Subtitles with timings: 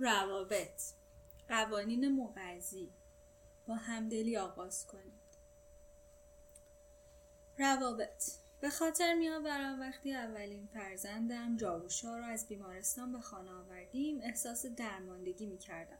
[0.00, 0.82] روابط
[1.48, 2.92] قوانین مقضی
[3.66, 5.20] با همدلی آغاز کنید
[7.58, 8.24] روابط
[8.60, 15.46] به خاطر میآورم وقتی اولین فرزندم جاوشا را از بیمارستان به خانه آوردیم احساس درماندگی
[15.46, 15.98] می کردم.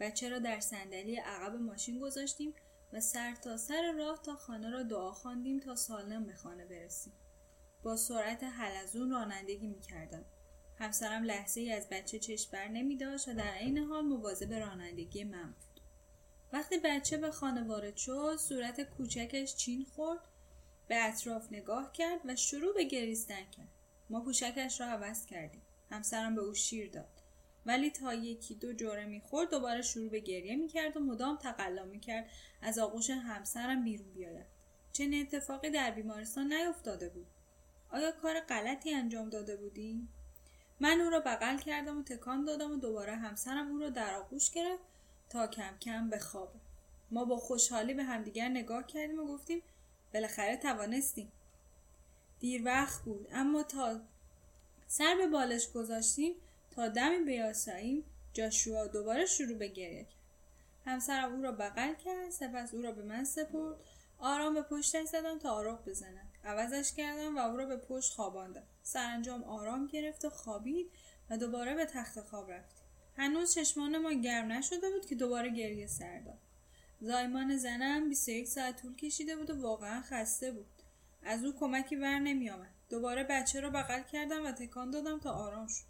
[0.00, 2.54] بچه را در صندلی عقب ماشین گذاشتیم
[2.92, 7.12] و سر تا سر راه تا خانه را دعا خواندیم تا سالم به خانه برسیم.
[7.82, 10.24] با سرعت حلزون رانندگی می کردم.
[10.80, 15.24] همسرم لحظه ای از بچه چشم بر نمی داشت و در عین حال مواظب رانندگی
[15.24, 15.80] من بود.
[16.52, 20.20] وقتی بچه به خانه وارد شد صورت کوچکش چین خورد
[20.88, 23.68] به اطراف نگاه کرد و شروع به گریستن کرد.
[24.10, 25.62] ما پوشکش را عوض کردیم.
[25.90, 27.22] همسرم به او شیر داد.
[27.66, 32.30] ولی تا یکی دو جوره می‌خورد دوباره شروع به گریه می‌کرد و مدام تقلا می‌کرد
[32.62, 34.46] از آغوش همسرم بیرون بیاید.
[34.92, 37.26] چنین اتفاقی در بیمارستان نیفتاده بود.
[37.90, 40.08] آیا کار غلطی انجام داده بودی؟
[40.80, 44.50] من او را بغل کردم و تکان دادم و دوباره همسرم او را در آغوش
[44.50, 44.82] گرفت
[45.28, 46.58] تا کم کم بخوابه
[47.10, 49.62] ما با خوشحالی به همدیگر نگاه کردیم و گفتیم
[50.14, 51.32] بالاخره توانستیم.
[52.40, 54.00] دیر وقت بود اما تا
[54.86, 56.34] سر به بالش گذاشتیم
[56.70, 60.20] تا دمی بیاساییم جاشوا دوباره شروع به گریه کرد.
[60.86, 63.76] همسرم او را بغل کرد سپس او را به من سپرد
[64.18, 68.62] آرام به پشتش زدم تا آروغ بزند عوضش کردم و او را به پشت خواباندم.
[68.82, 70.90] سرانجام آرام گرفت و خوابید
[71.30, 72.84] و دوباره به تخت خواب رفتیم
[73.16, 76.38] هنوز چشمان ما گرم نشده بود که دوباره گریه سر داد.
[77.00, 80.66] زایمان زنم 21 ساعت طول کشیده بود و واقعا خسته بود.
[81.22, 82.50] از او کمکی بر نمی
[82.90, 85.89] دوباره بچه را بغل کردم و تکان دادم تا آرام شد.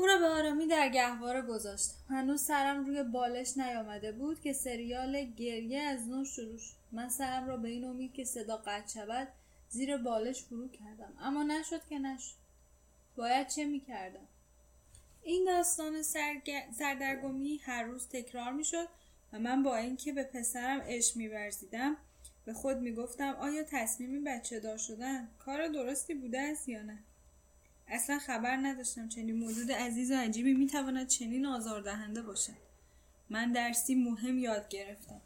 [0.00, 1.94] او را به آرامی در گهواره گذاشتم.
[2.08, 6.74] هنوز سرم روی بالش نیامده بود که سریال گریه از نو شروع شد.
[6.92, 9.28] من سرم را به این امید که صدا قطع شود
[9.68, 11.12] زیر بالش فرو کردم.
[11.20, 12.34] اما نشد که نشد.
[13.16, 14.28] باید چه می‌کردم؟
[15.22, 16.02] این داستان
[16.78, 18.88] سردرگمی هر روز تکرار می‌شد
[19.32, 21.96] و من با اینکه به پسرم عشق میورزیدم
[22.44, 26.98] به خود می‌گفتم آیا تصمیم بچه دار شدن کار درستی بوده است یا نه؟
[27.90, 32.70] اصلا خبر نداشتم چنین موجود عزیز و عجیبی می‌تواند چنین آزاردهنده باشد.
[33.30, 35.20] من درسی مهم یاد گرفتم.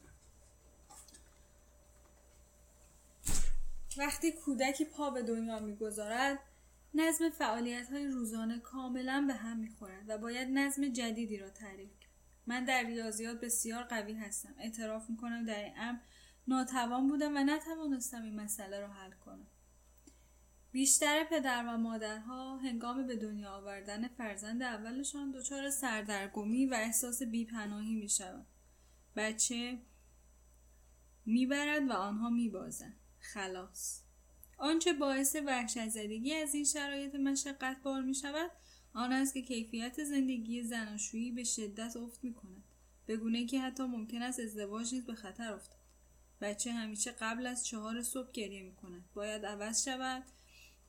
[3.96, 6.38] وقتی کودکی پا به دنیا می‌گذارد
[6.94, 12.10] نظم فعالیت های روزانه کاملا به هم می‌خورد و باید نظم جدیدی را تعریف کرد.
[12.46, 14.54] من در ریاضیات بسیار قوی هستم.
[14.58, 15.98] اعتراف می‌کنم در این امر
[16.48, 19.46] ناتوان بودم و نتوانستم این مسئله را حل کنم.
[20.74, 27.94] بیشتر پدر و مادرها هنگام به دنیا آوردن فرزند اولشان دچار سردرگمی و احساس بیپناهی
[27.94, 28.46] می شود.
[29.16, 29.78] بچه
[31.26, 33.00] می‌برد و آنها میبازند.
[33.18, 34.00] خلاص.
[34.58, 38.50] آنچه باعث وحشت زدگی از این شرایط مشقت بار می شود
[38.94, 42.64] آن است که کیفیت زندگی زناشویی به شدت افت می کند.
[43.08, 45.84] بگونه که حتی ممکن است ازدواج نیز به خطر افتد.
[46.40, 49.04] بچه همیشه قبل از چهار صبح گریه می کند.
[49.14, 50.24] باید عوض شود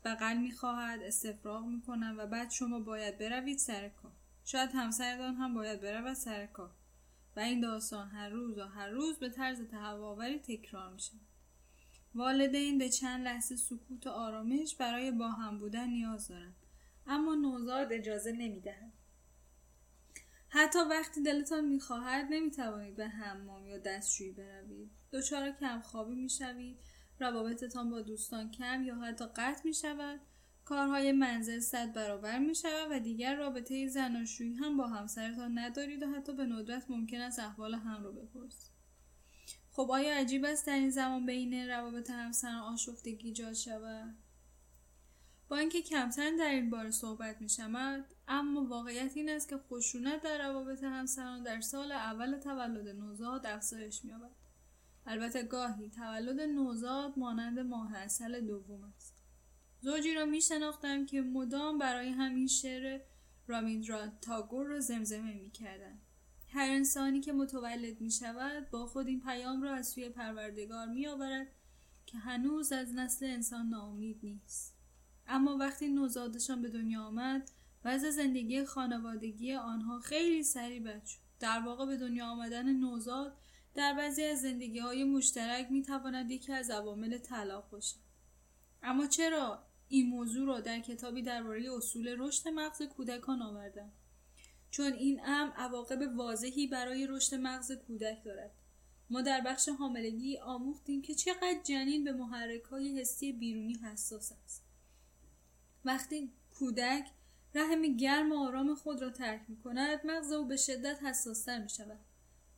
[0.06, 4.12] بغل می‌خواهد استفراغ می‌کنم و بعد شما باید بروید سر کار.
[4.46, 6.72] شاید همسرتان هم باید برود سر کار.
[7.36, 11.20] و این داستان هر روز و هر روز به طرز تهواوری تکرار می شود.
[12.16, 16.56] والدین به چند لحظه سکوت و آرامش برای با هم بودن نیاز دارند.
[17.08, 18.94] اما نوزاد اجازه نمی‌دهد.
[20.50, 24.92] حتی وقتی دلتان می‌خواهد نمی‌توانید به حمام یا دستشویی بروید.
[25.12, 26.80] دچار کمخوابی می‌شوید.
[27.20, 30.20] روابطتان با دوستان کم یا حتی قطع می شود.
[30.66, 36.08] کارهای منزل صد برابر می شود و دیگر رابطه زناشویی هم با همسرتان ندارید و
[36.08, 38.76] حتی به ندرت ممکن است احوال هم رو بپرسید
[39.72, 44.16] خب آیا عجیب است در این زمان بین روابط همسران آشفتگی ایجاد شود؟
[45.50, 50.22] با اینکه کمتر در این باره صحبت می شود اما واقعیت این است که خشونت
[50.22, 54.14] در روابط همسران در سال اول تولد نوزاد افزایش می
[55.06, 59.16] البته گاهی تولد نوزاد مانند ماه اصل دوم است
[59.82, 63.02] زوجی را می شناختم که مدام برای همین شعر
[63.48, 66.00] رامیندرا تاگور را زمزمه می کردن.
[66.48, 71.08] هر انسانی که متولد می شود با خود این پیام را از سوی پروردگار می
[71.08, 71.48] آورد
[72.06, 74.76] که هنوز از نسل انسان ناامید نیست.
[75.28, 77.52] اما وقتی نوزادشان به دنیا آمد
[77.86, 81.20] وضع زندگی خانوادگی آنها خیلی سریع بد شد.
[81.40, 83.38] در واقع به دنیا آمدن نوزاد
[83.76, 87.98] در بعضی از زندگی های مشترک می تواند یکی از عوامل طلاق باشد.
[88.84, 93.92] اما چرا این موضوع را در کتابی درباره اصول رشد مغز کودکان آوردم؟
[94.72, 98.52] چون این امر عواقب واضحی برای رشد مغز کودک دارد.
[99.10, 104.64] ما در بخش حاملگی آموختیم که چقدر جنین به محرک های حسی بیرونی حساس است.
[105.86, 107.12] وقتی کودک
[107.56, 111.70] رحم گرم و آرام خود را ترک می کند مغز او به شدت حساستر می
[111.70, 112.00] شود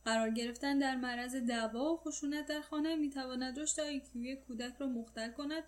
[0.08, 4.86] قرار گرفتن در معرض دعوا و خشونت در خانه می تواند رشد آیکیوی کودک را
[4.86, 5.64] مختل کند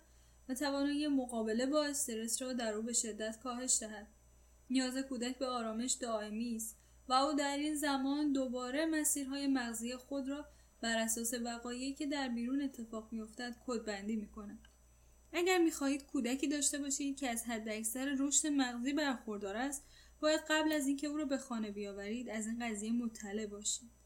[0.49, 4.07] و توانایی مقابله با استرس را در او به شدت کاهش دهد.
[4.69, 6.77] نیاز کودک به آرامش دائمی است
[7.07, 10.45] و او در این زمان دوباره مسیرهای مغزی خود را
[10.81, 14.67] بر اساس وقایعی که در بیرون اتفاق میافتد کدبندی می‌کند.
[15.33, 19.83] اگر می‌خواهید کودکی داشته باشید که از حداکثر رشد مغزی برخوردار است
[20.19, 24.00] باید قبل از اینکه او را به خانه بیاورید از این قضیه مطلع باشید.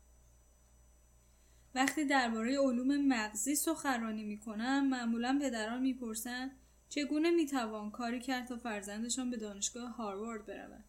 [1.76, 6.52] وقتی درباره علوم مغزی سخنرانی می‌کنم معمولا پدران می‌پرسند
[6.90, 10.84] چگونه می‌توان کاری کرد تا فرزندشان به دانشگاه هاروارد برود؟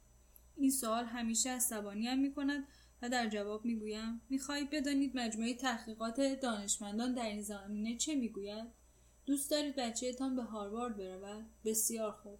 [0.56, 2.64] این سوال همیشه عصبانی هم می‌کند
[3.02, 8.66] و در جواب می‌گویم می‌خواهید بدانید مجموعه تحقیقات دانشمندان در این زمینه چه می‌گوید؟
[9.26, 12.38] دوست دارید بچهتان به هاروارد برود؟ بسیار خوب.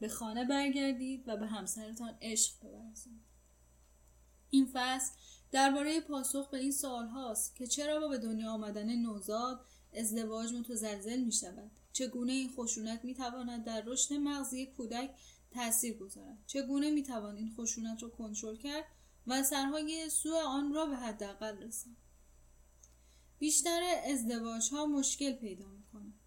[0.00, 3.20] به خانه برگردید و به همسرتان عشق بورزید.
[4.50, 5.12] این فصل
[5.54, 11.20] درباره پاسخ به این سوال هاست که چرا با به دنیا آمدن نوزاد ازدواج متزلزل
[11.20, 15.10] می شود چگونه این خشونت می تواند در رشد مغزی کودک
[15.50, 18.84] تاثیر گذارد؟ چگونه می توان این خشونت را کنترل کرد
[19.26, 21.96] و سرهای سوء آن را به حداقل رساند؟
[23.38, 26.20] بیشتر ازدواج ها مشکل پیدا می کنند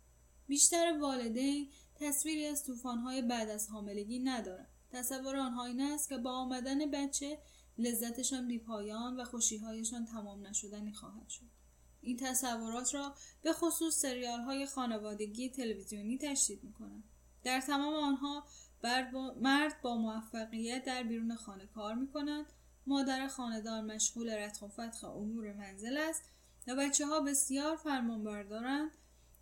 [0.48, 4.68] بیشتر والدین تصویری از های بعد از حاملگی ندارند.
[4.92, 7.40] تصور آنها این است که با آمدن بچه
[7.78, 11.46] لذتشان بیپایان و خوشیهایشان تمام نشدنی خواهد شد
[12.02, 17.04] این تصورات را به خصوص سریال های خانوادگی تلویزیونی تشدید می.
[17.44, 18.44] در تمام آنها
[19.42, 22.46] مرد با موفقیت در بیرون خانه کار می کند
[22.88, 26.24] مادر خاندار مشغول رتق و فتخ امور منزل است
[26.68, 28.92] و بچه ها بسیار فرمانبردارند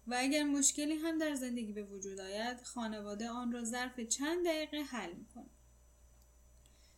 [0.08, 4.78] و اگر مشکلی هم در زندگی به وجود آید خانواده آن را ظرف چند دقیقه
[4.78, 5.55] حل می کند.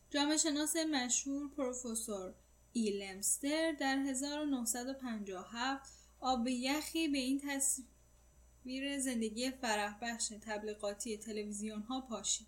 [0.09, 2.33] جامعه شناس مشهور پروفسور
[2.73, 12.47] ایلمستر در 1957 آب یخی به این تصویر زندگی فرح بخش تبلیغاتی تلویزیون ها پاشید.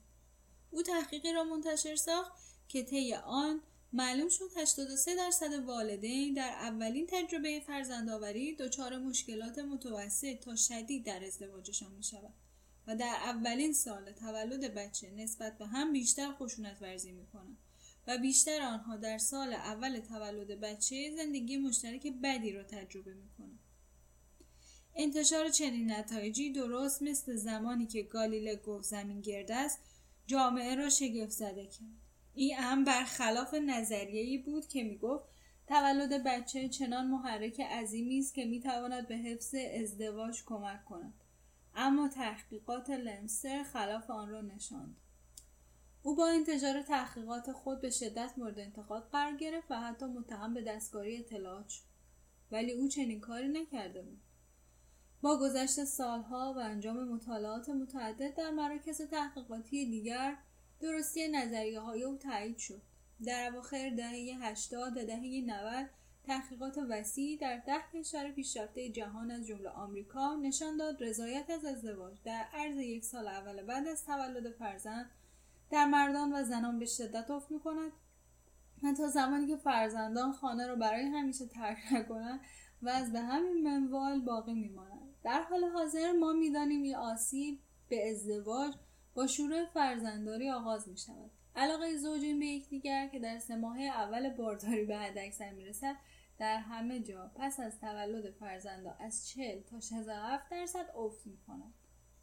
[0.72, 2.32] او تحقیقی را منتشر ساخت
[2.68, 3.62] که طی آن
[3.94, 11.26] معلوم شد 83 درصد والدین در اولین تجربه فرزندآوری دچار مشکلات متوسط تا شدید در
[11.26, 12.34] ازدواجشان می شود
[12.90, 17.58] و در اولین سال تولد بچه نسبت به هم بیشتر خشونت ورزی می کنند
[18.08, 23.60] و بیشتر آنها در سال اول تولد بچه زندگی مشترک بدی را تجربه می کنند.
[24.96, 29.80] انتشار چنین نتایجی درست مثل زمانی که گالیله گفت زمین گرد است
[30.28, 32.00] جامعه را شگفت زده کرد
[32.34, 35.26] این هم برخلاف نظریه‌ای بود که می‌گفت
[35.68, 41.14] تولد بچه چنان محرک عظیمی است که می‌تواند به حفظ ازدواج کمک کند
[41.76, 44.96] اما تحقیقات لمسر خلاف آن را نشاند.
[46.04, 50.62] او با انتشار تحقیقات خود به شدت مورد انتقاد قرار گرفت و حتی متهم به
[50.62, 51.84] دستکاری اطلاعات شد.
[52.52, 54.22] ولی او چنین کاری نکرده بود.
[55.22, 60.38] با گذشت سالها و انجام مطالعات متعدد در مراکز تحقیقاتی دیگر
[60.80, 62.82] درستی نظریه های او تایید شد.
[63.26, 65.90] در اواخر دهه 80 و دهه 90
[66.24, 72.18] تحقیقات وسیعی در ده کشور پیشرفته جهان از جمله آمریکا نشان داد رضایت از ازدواج
[72.24, 75.12] در عرض یک سال اول بعد از تولد فرزند
[75.72, 77.92] در مردان و زنان به شدت افت می‌کند
[78.84, 82.40] و تا زمانی که فرزندان خانه را برای همیشه ترک نکنند
[82.82, 87.60] و از به همین منوال باقی میمانند در حال حاضر ما می‌دانیم این آسیب
[87.90, 88.74] به ازدواج
[89.14, 91.32] با شروع فرزندداری آغاز می شود.
[91.56, 95.66] علاقه زوجین به یکدیگر که در سه ماه اول بارداری به حد اکثر می
[96.40, 101.74] در همه جا پس از تولد فرزندا از 40 تا 67 درصد افت می کند.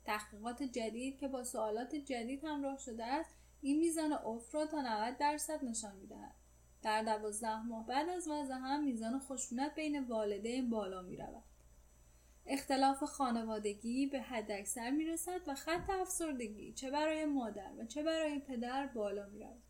[0.04, 3.30] تحقیقات جدید که با سوالات جدید همراه شده است
[3.60, 6.34] این میزان افت را تا 90 درصد نشان می‌دهد
[6.82, 11.42] در دوازده ماه بعد از وضع هم میزان خشونت بین والدین بالا می رود.
[12.46, 18.02] اختلاف خانوادگی به حد اکثر می رسد و خط افسردگی چه برای مادر و چه
[18.02, 19.62] برای پدر بالا می رود.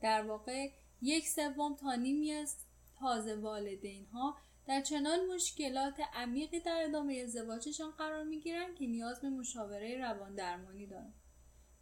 [0.00, 0.70] در واقع
[1.02, 2.56] یک سوم تا نیمی از
[3.00, 4.36] تازه والدین ها
[4.66, 10.34] در چنان مشکلات عمیقی در ادامه ازدواجشان قرار می گیرند که نیاز به مشاوره روان
[10.34, 11.14] درمانی دارند.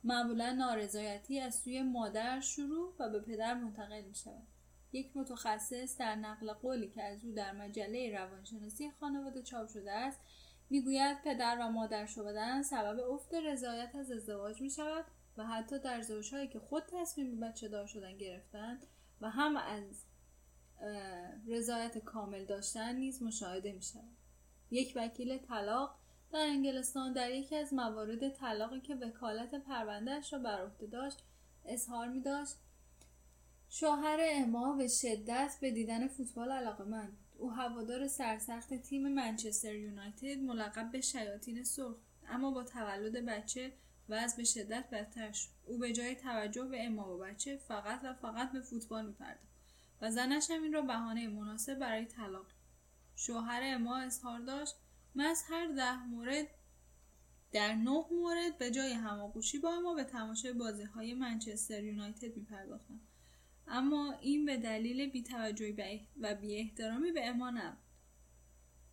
[0.05, 4.47] معمولا نارضایتی از سوی مادر شروع و به پدر منتقل می شود.
[4.93, 10.21] یک متخصص در نقل قولی که از او در مجله روانشناسی خانواده چاپ شده است
[10.71, 15.05] می‌گوید پدر و مادر شدن سبب افت رضایت از ازدواج می شود
[15.37, 18.87] و حتی در زوجهایی که خود تصمیم به بچه دار شدن گرفتند
[19.21, 20.05] و هم از
[21.49, 24.17] رضایت کامل داشتن نیز مشاهده می شود.
[24.71, 25.99] یک وکیل طلاق
[26.33, 31.19] در انگلستان در یکی از موارد طلاقی که وکالت پروندهش را بر عهده داشت
[31.65, 32.57] اظهار می داشت
[33.69, 40.39] شوهر اما به شدت به دیدن فوتبال علاقه من او هوادار سرسخت تیم منچستر یونایتد
[40.39, 41.97] ملقب به شیاطین سرخ
[42.29, 43.73] اما با تولد بچه
[44.09, 45.49] وضع به شدت بدتر شد.
[45.67, 49.52] او به جای توجه به اما و بچه فقط و فقط به فوتبال میپرداخت.
[50.03, 52.47] و زنش هم این را بهانه مناسب برای طلاق.
[53.17, 54.75] شوهر اما اظهار داشت
[55.15, 56.47] من از هر ده مورد
[57.53, 63.01] در نه مورد به جای هماگوشی با اما به تماشای بازی های منچستر یونایتد میپرداختم.
[63.69, 67.79] اما این به دلیل بیتوجهی و بی احترامی به اما نبود.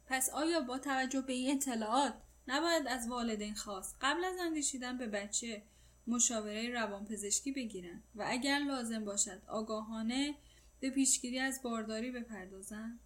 [0.05, 2.13] پس آیا با توجه به این اطلاعات
[2.47, 5.63] نباید از والدین خواست قبل از اندیشیدن به بچه
[6.07, 10.35] مشاوره روانپزشکی بگیرن و اگر لازم باشد آگاهانه
[10.79, 12.99] به پیشگیری از بارداری بپردازن؟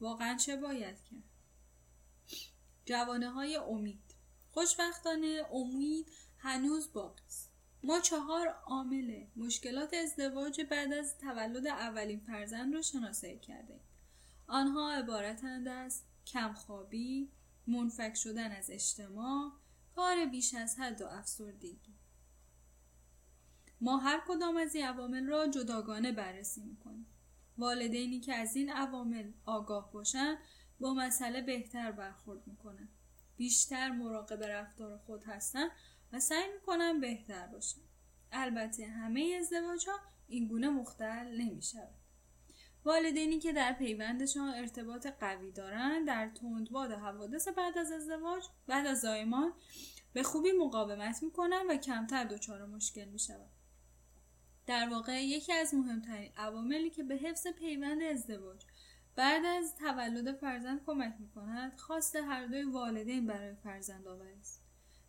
[0.00, 1.22] واقعا چه باید کرد؟
[2.84, 4.14] جوانه های امید.
[4.50, 6.06] خوشبختانه امید
[6.38, 7.50] هنوز باقی است.
[7.82, 13.80] ما چهار عامل مشکلات ازدواج بعد از تولد اولین فرزند را شناسایی کرده
[14.46, 17.30] آنها عبارتند از کمخوابی
[17.66, 19.52] منفک شدن از اجتماع
[19.94, 21.94] کار بیش از حد و افسردگی.
[23.80, 27.06] ما هر کدام از این عوامل را جداگانه بررسی می‌کنیم
[27.58, 30.38] والدینی که از این عوامل آگاه باشند
[30.80, 32.88] با مسئله بهتر برخورد می‌کنن
[33.36, 35.68] بیشتر مراقب رفتار خود هستن
[36.12, 37.80] و سعی می‌کنن بهتر باشن
[38.32, 41.94] البته همه ازدواج ها این گونه مختل نمی شود.
[42.84, 49.00] والدینی که در پیوندشان ارتباط قوی دارند در تندباد حوادث بعد از ازدواج بعد از
[49.00, 49.52] زایمان
[50.12, 53.18] به خوبی مقاومت می‌کنن و کمتر دچار مشکل می.
[54.66, 58.64] در واقع یکی از مهمترین عواملی که به حفظ پیوند ازدواج
[59.16, 64.62] بعد از تولد فرزند کمک می کند خواست هر دوی والدین برای فرزند آوری است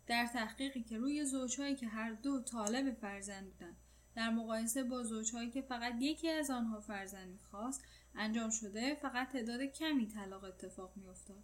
[0.06, 3.76] در تحقیقی که روی زوجهایی که هر دو طالب فرزند بودند
[4.16, 9.62] در مقایسه با زوجهایی که فقط یکی از آنها فرزند می‌خواست انجام شده فقط تعداد
[9.62, 11.42] کمی طلاق اتفاق میافتاد.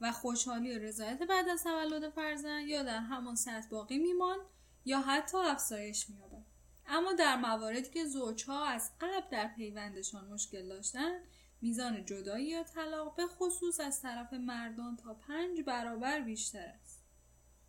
[0.00, 4.40] و خوشحالی و رضایت بعد از تولد فرزند یا در همان سطح باقی میماند
[4.84, 6.51] یا حتی افزایش مییابد.
[6.86, 11.22] اما در مواردی که زوجها از قبل در پیوندشان مشکل داشتند
[11.62, 17.02] میزان جدایی یا طلاق به خصوص از طرف مردان تا پنج برابر بیشتر است.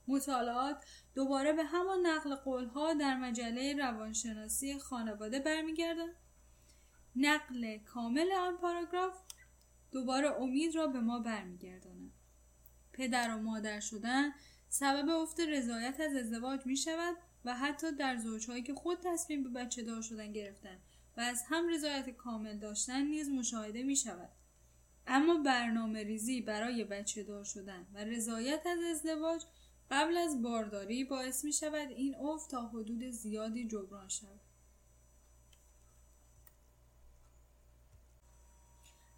[0.07, 6.15] مطالعات دوباره به همان نقل قولها در مجله روانشناسی خانواده برمیگردند.
[7.15, 9.21] نقل کامل آن پاراگراف
[9.91, 12.13] دوباره امید را به ما برمیگرداند.
[12.93, 14.31] پدر و مادر شدن
[14.69, 19.49] سبب افت رضایت از ازدواج می شود و حتی در زوجهایی که خود تصمیم به
[19.49, 20.77] بچه دار شدن گرفتن
[21.17, 24.29] و از هم رضایت کامل داشتن نیز مشاهده می شود.
[25.07, 29.43] اما برنامه ریزی برای بچه دار شدن و رضایت از ازدواج
[29.91, 34.39] قبل از بارداری باعث می شود این افت تا حدود زیادی جبران شود.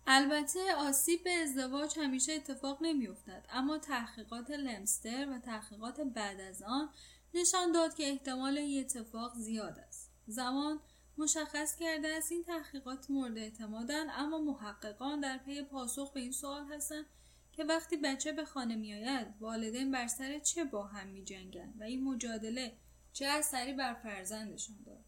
[0.07, 6.61] البته آسیب به ازدواج همیشه اتفاق نمی افتد اما تحقیقات لمستر و تحقیقات بعد از
[6.61, 6.89] آن
[7.35, 10.11] نشان داد که احتمال این اتفاق زیاد است.
[10.27, 10.79] زمان
[11.17, 16.73] مشخص کرده است این تحقیقات مورد اعتمادن اما محققان در پی پاسخ به این سوال
[16.73, 17.05] هستند
[17.51, 21.83] که وقتی بچه به خانه میآید والدین بر سر چه با هم می جنگن و
[21.83, 22.77] این مجادله
[23.13, 25.05] چه اثری بر فرزندشان دارد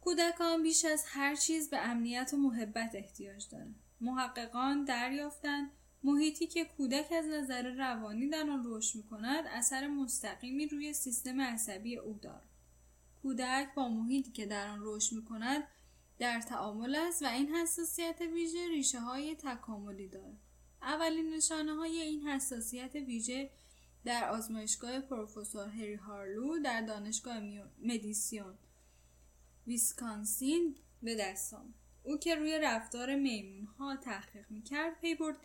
[0.00, 5.70] کودکان بیش از هر چیز به امنیت و محبت احتیاج دارند محققان دریافتند
[6.04, 11.40] محیطی که کودک از نظر روانی در آن رشد می کند اثر مستقیمی روی سیستم
[11.40, 12.50] عصبی او دارد
[13.22, 15.62] کودک با محیطی که در آن رشد می کند
[16.18, 20.36] در تعامل است و این حساسیت ویژه ریشه های تکاملی دارد.
[20.82, 23.50] اولین نشانه های این حساسیت ویژه
[24.04, 27.40] در آزمایشگاه پروفسور هری هارلو در دانشگاه
[27.82, 28.54] مدیسون
[29.66, 31.74] ویسکانسین به دست آمد.
[32.02, 35.36] او که روی رفتار میمون ها تحقیق می کرد پی برد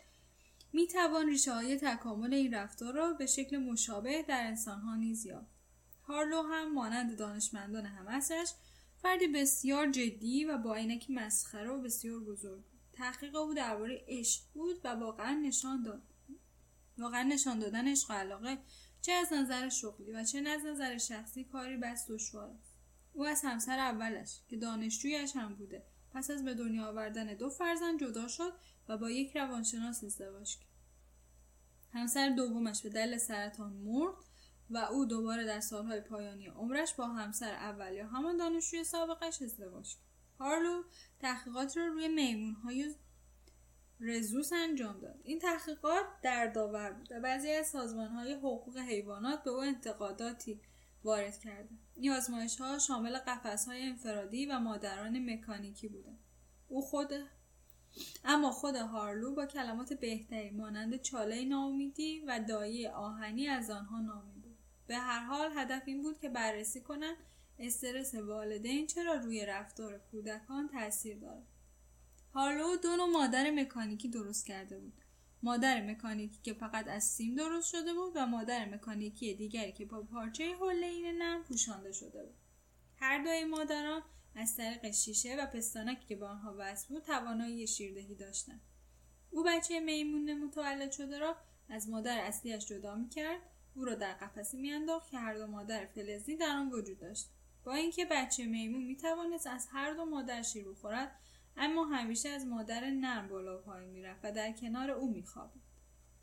[0.72, 5.26] می توان ریشه های تکامل این رفتار را به شکل مشابه در انسان ها نیز
[5.26, 5.56] یافت.
[6.02, 8.52] هارلو هم مانند دانشمندان همسرش
[9.02, 14.80] فردی بسیار جدی و با عینکی مسخره و بسیار بزرگ تحقیق او درباره عشق بود
[14.84, 16.02] و واقعا نشان داد
[16.98, 18.58] واقعا نشان دادن عشق علاقه
[19.00, 22.74] چه از نظر شغلی و چه از نظر شخصی کاری بس دشوار است.
[23.12, 25.82] او از همسر اولش که دانشجویش هم بوده.
[26.14, 28.52] پس از به دنیا آوردن دو فرزند جدا شد
[28.88, 30.66] و با یک روانشناس ازدواج کرد.
[31.92, 34.14] همسر دومش به دلیل سرطان مرد
[34.70, 39.94] و او دوباره در سالهای پایانی عمرش با همسر اول یا همان دانشجوی سابقش ازدواج
[39.94, 40.06] کرد.
[40.38, 40.82] هارلو
[41.18, 42.94] تحقیقات را روی میمونهای
[44.00, 45.20] رزوس انجام داد.
[45.24, 50.60] این تحقیقات در داور بود و بعضی از های حقوق حیوانات به او انتقاداتی
[51.04, 56.12] وارد کرده این آزمایش ها شامل قفس های انفرادی و مادران مکانیکی بوده
[56.68, 57.10] او خود
[58.24, 64.32] اما خود هارلو با کلمات بهتری مانند چاله ناامیدی و دایی آهنی از آنها نامی
[64.32, 64.58] بود.
[64.86, 67.16] به هر حال هدف این بود که بررسی کنند
[67.58, 71.46] استرس والدین چرا روی رفتار کودکان تاثیر دارد.
[72.34, 75.00] هارلو دو نوع مادر مکانیکی درست کرده بود.
[75.42, 80.02] مادر مکانیکی که فقط از سیم درست شده بود و مادر مکانیکی دیگری که با
[80.02, 82.34] پارچه حله‌ای نرم پوشانده شده بود.
[82.96, 84.02] هر دوی مادران
[84.36, 88.60] از طریق شیشه و پستانکی که به آنها وصل بود توانایی شیردهی داشتند.
[89.30, 91.36] او بچه میمون متولد شده را
[91.68, 93.40] از مادر اصلیش جدا می‌کرد
[93.74, 97.28] او را در قفسی میانداخت که هر دو مادر فلزی در آن وجود داشت.
[97.64, 101.16] با اینکه بچه میمون می‌توانست از هر دو مادر شیر بخورد
[101.56, 105.62] اما همیشه از مادر نرم بالا پایین می‌رفت و در کنار او میخوابید.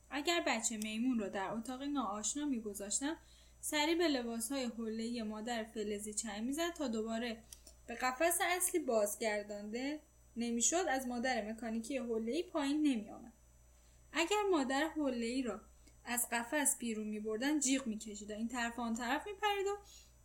[0.09, 3.17] اگر بچه میمون را در اتاق ناآشنا میگذاشتند
[3.61, 7.43] سری به لباسهای حلهای مادر فلزی چنگ می‌زد تا دوباره
[7.87, 9.99] به قفس اصلی بازگردانده
[10.35, 13.33] نمی‌شد از مادر مکانیکی حلهای پایین نمیآمد.
[14.11, 15.61] اگر مادر حلهای را
[16.05, 19.77] از قفس بیرون می بردن جیغ می کشید این طرف آن طرف می پرید و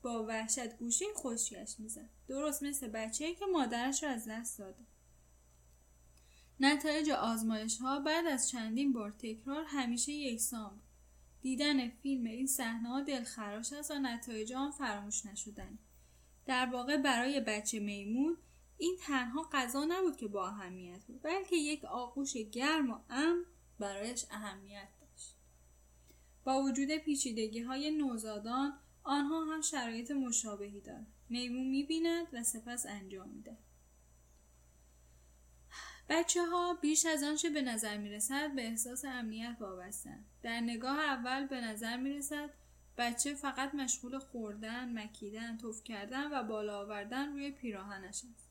[0.03, 2.09] با وحشت گوشه خشکش می‌زد.
[2.29, 4.85] درست مثل بچه که مادرش را از دست داده.
[6.61, 10.83] نتایج آزمایش ها بعد از چندین بار تکرار همیشه یکسان بود.
[11.41, 15.79] دیدن فیلم این صحنه ها دلخراش است و نتایج آن فراموش نشدنی.
[16.49, 18.37] در واقع برای بچه میمون
[18.78, 23.45] این تنها غذا نبود که با اهمیت بود بلکه یک آغوش گرم و ام
[23.78, 25.37] برایش اهمیت داشت.
[26.45, 31.07] با وجود پیچیدگی های نوزادان آنها هم شرایط مشابهی دارند.
[31.28, 33.57] میمون می‌بیند و سپس انجام میده
[36.09, 40.26] بچه ها بیش از آنچه به نظر می رسد به احساس امنیت وابستند.
[40.43, 42.50] در نگاه اول به نظر می رسد
[42.99, 48.49] بچه فقط مشغول خوردن، مکیدن، توف کردن و بالا آوردن روی پیراهنش است.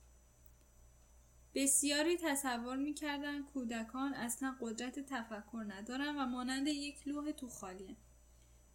[1.55, 7.95] بسیاری تصور می‌کردند کودکان اصلا قدرت تفکر ندارند و مانند یک لوح تو خالیه.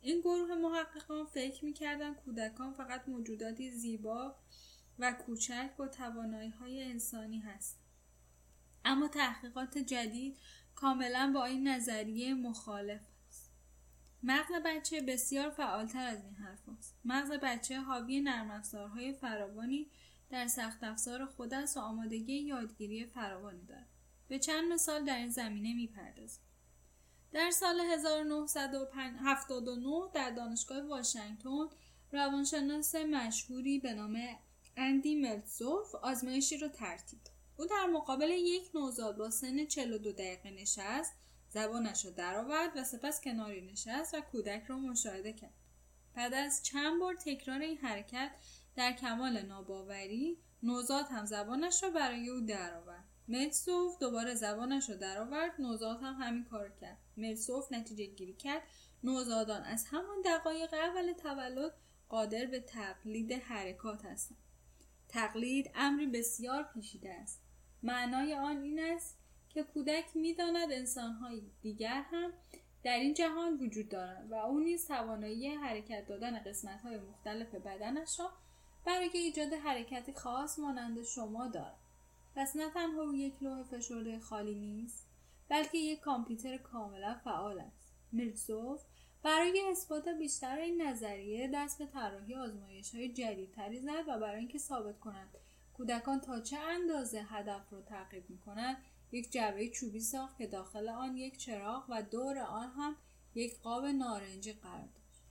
[0.00, 4.36] این گروه محققان فکر می‌کردند کودکان فقط موجوداتی زیبا
[4.98, 7.80] و کوچک با توانایی های انسانی هست.
[8.84, 10.38] اما تحقیقات جدید
[10.74, 13.00] کاملا با این نظریه مخالف.
[14.22, 16.96] مغز بچه بسیار فعالتر از این حرف است.
[17.04, 19.90] مغز بچه حاوی نرم افزارهای فراوانی
[20.30, 23.88] در سخت افزار خود است و آمادگی یادگیری فراوانی دارد.
[24.28, 26.42] به چند مثال در این زمینه می‌پردازیم.
[27.32, 31.68] در سال 1979 در دانشگاه واشنگتن
[32.12, 34.18] روانشناس مشهوری به نام
[34.76, 37.20] اندی ملتزوف آزمایشی را ترتیب
[37.56, 41.12] او در مقابل یک نوزاد با سن 42 دقیقه نشست
[41.52, 45.54] زبانش را درآورد و سپس کناری نشست و کودک را مشاهده کرد.
[46.14, 48.30] بعد از چند بار تکرار این حرکت
[48.76, 53.04] در کمال ناباوری نوزاد هم زبانش را برای او درآورد.
[53.28, 56.98] ملسوف دوباره زبانش را درآورد نوزاد هم همین کار کرد.
[57.16, 58.62] ملسوف نتیجه گیری کرد.
[59.04, 61.72] نوزادان از همان دقایق اول تولد
[62.08, 64.38] قادر به تقلید حرکات هستند.
[65.08, 67.42] تقلید امری بسیار پیچیده است.
[67.82, 69.21] معنای آن این است
[69.54, 72.32] که کودک می‌داند انسانهای دیگر هم
[72.84, 78.30] در این جهان وجود دارند و او نیز توانایی حرکت دادن قسمتهای مختلف بدنش را
[78.84, 81.78] برای ایجاد حرکتی خاص مانند شما دارد.
[82.36, 85.06] پس نه تنها او یک لوح فشرده خالی نیست
[85.48, 87.92] بلکه یک کامپیوتر کاملا فعال است.
[88.12, 88.82] میلسوف
[89.22, 94.58] برای اثبات بیشتر این نظریه دست به طراحی آزمایش های جدیدتری زد و برای اینکه
[94.58, 95.28] ثابت کنند
[95.74, 98.76] کودکان تا چه اندازه هدف را تعقیب می کنند
[99.12, 102.96] یک جعبه چوبی ساخت که داخل آن یک چراغ و دور آن هم
[103.34, 105.22] یک قاب نارنجی قرار داشت.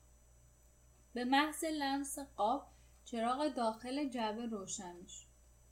[1.14, 2.68] به محض لمس قاب
[3.06, 5.28] چراغ داخل جعبه روشن می‌شد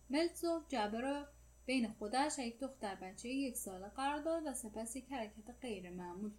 [0.10, 1.28] ملتزوف جعبه را
[1.66, 5.90] بین خودش و یک دختر بچه یک ساله قرار داد و سپس یک حرکت غیر
[5.90, 6.32] معمول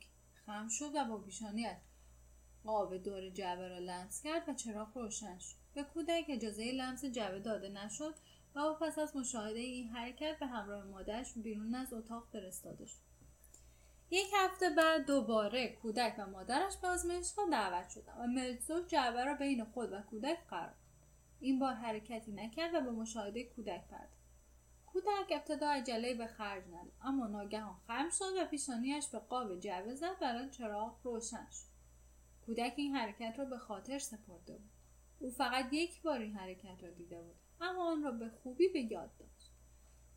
[0.46, 1.80] خم شد و با پیشانیت
[2.64, 5.56] قاب دور جعبه را لمس کرد و چراغ روشن شد.
[5.74, 8.14] به کودک اجازه لمس جعبه داده نشد
[8.56, 13.10] او پس از مشاهده این حرکت به همراه مادرش بیرون از اتاق فرستاده شد.
[14.10, 19.24] یک هفته بعد دوباره کودک و مادرش به آزمایش ها دعوت شدند و ملزوف جعبه
[19.24, 20.74] را بین خود و کودک قرار
[21.40, 24.20] این بار حرکتی نکرد و به مشاهده کودک پرداخت.
[24.86, 29.94] کودک ابتدا عجله به خرج نداد اما ناگهان خم شد و پیشانیش به قاب جعبه
[29.94, 31.70] زد برای چراغ روشن شد.
[32.46, 34.70] کودک این حرکت را به خاطر سپرده بود.
[35.18, 37.36] او فقط یک بار این حرکت را دیده بود.
[37.60, 39.52] اما آن را به خوبی به یاد داشت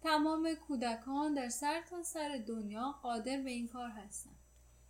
[0.02, 4.40] تمام کودکان در سر تا سر دنیا قادر به این کار هستند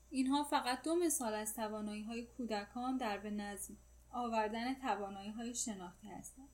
[0.10, 3.78] اینها فقط دو مثال از توانایی های کودکان در به نظم
[4.12, 6.50] آوردن توانایی های شناختی هستند.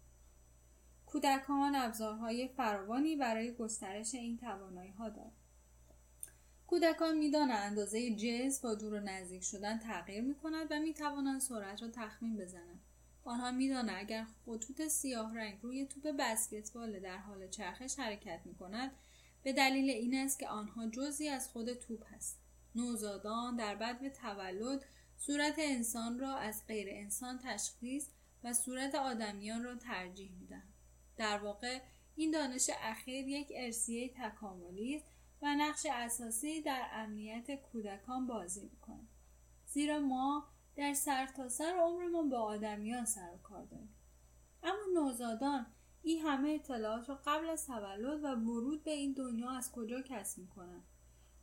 [1.06, 5.32] کودکان ابزارهای فراوانی برای گسترش این توانایی ها دارند.
[6.68, 11.42] کودکان می‌دانند اندازه جز با دور و نزدیک شدن تغییر می کند و می توانند
[11.42, 12.80] سرعت را تخمین بزنند.
[13.30, 18.92] آنها می‌دانند اگر خطوط سیاه رنگ روی توپ بسکتبال در حال چرخش حرکت می کند
[19.44, 22.40] به دلیل این است که آنها جزی از خود توپ هست.
[22.76, 24.86] نوزادان در بعد تولد
[25.18, 28.08] صورت انسان را از غیر انسان تشخیص
[28.44, 30.74] و صورت آدمیان را ترجیح می‌دهند.
[31.18, 31.80] در واقع
[32.16, 35.06] این دانش اخیر یک ارسیه تکاملی است
[35.42, 39.08] و نقش اساسی در امنیت کودکان بازی می‌کنه
[39.66, 40.48] زیرا ما
[40.80, 43.96] در سرتاسر سر عمرمان با آدمیان سر و کار داریم.
[44.64, 45.66] اما نوزادان
[46.04, 50.38] این همه اطلاعات را قبل از تولد و ورود به این دنیا از کجا کسب
[50.38, 50.84] می‌کنند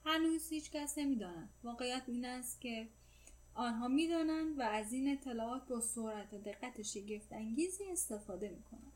[0.04, 1.50] هنوز هیچ کس نمی‌داند.
[1.62, 2.88] واقعیت این است که
[3.54, 8.92] آنها می‌دانند و از این اطلاعات با سرعت و دقت شگفت انگیزی استفاده می‌کنند.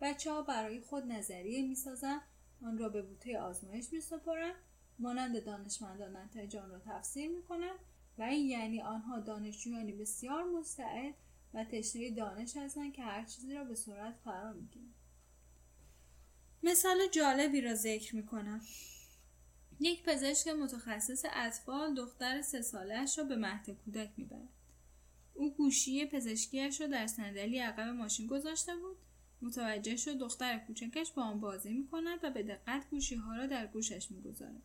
[0.00, 2.22] بچه ها برای خود نظریه می‌سازند
[2.62, 4.54] آن را به بوته آزمایش میسپارند
[4.98, 7.78] مانند دانشمندان نتایج آن را تفسیر می‌کنند
[8.18, 11.14] و این یعنی آنها دانشجویانی بسیار مستعد
[11.54, 14.94] و تشنه دانش هستند که هر چیزی را به سرعت فرا می‌گیرند.
[16.62, 18.60] مثال جالبی را ذکر می‌کنم.
[19.80, 24.48] یک پزشک متخصص اطفال دختر سه سالهاش را به مهد کودک می‌برد.
[25.34, 28.96] او گوشی پزشکیش را در صندلی عقب ماشین گذاشته بود.
[29.42, 33.66] متوجه شد دختر کوچکش با آن بازی می‌کند و به دقت گوشی ها را در
[33.66, 34.62] گوشش می‌گذارد.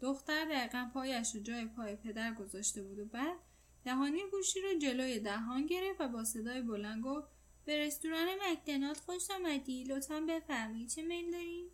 [0.00, 3.36] دختر دقیقا پایش را جای پای پدر گذاشته بود و بعد
[3.84, 7.28] دهانی گوشی را جلوی دهان گرفت و با صدای بلند گفت
[7.64, 11.70] به رستوران مکدنالد خوش آمدی لطفا بفرمایید چه میل داریم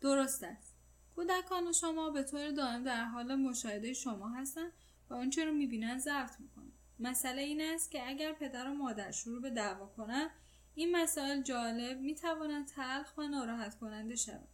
[0.00, 0.76] درست است.
[1.14, 4.72] کودکان شما به طور دائم در حال مشاهده شما هستند
[5.10, 9.42] و آنچه را می‌بینند ضبط می‌کنند مسئله این است که اگر پدر و مادر شروع
[9.42, 10.30] به دعوا کنند
[10.74, 14.48] این مسائل جالب می توانند تلخ و ناراحت کننده شود.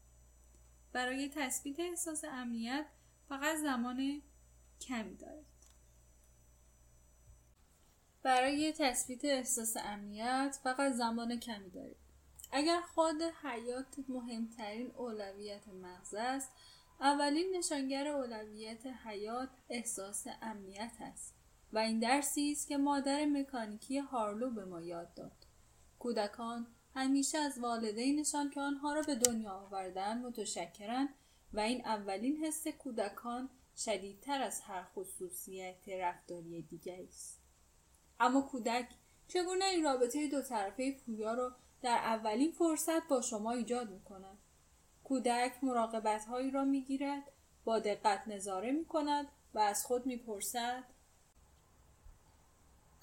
[0.93, 2.87] برای تثبیت احساس امنیت
[3.29, 4.23] فقط زمان
[4.81, 5.45] کمی دارد.
[8.23, 11.97] برای تثبیت احساس امنیت فقط زمان کمی دارید.
[12.53, 16.51] اگر خود حیات مهمترین اولویت مغز است،
[17.01, 21.35] اولین نشانگر اولویت حیات احساس امنیت است
[21.73, 25.47] و این درسی است که مادر مکانیکی هارلو به ما یاد داد.
[25.99, 31.09] کودکان همیشه از والدینشان که آنها را به دنیا آوردن متشکرند
[31.53, 37.41] و این اولین حس کودکان شدیدتر از هر خصوصیت رفتاری دیگری است
[38.21, 38.89] اما کودک
[39.29, 44.39] چگونه این رابطه دو طرفه پویا را در اولین فرصت با شما ایجاد می کند؟
[45.05, 47.23] کودک مراقبت هایی را می گیرد،
[47.65, 50.85] با دقت نظاره می کند و از خود می پرسد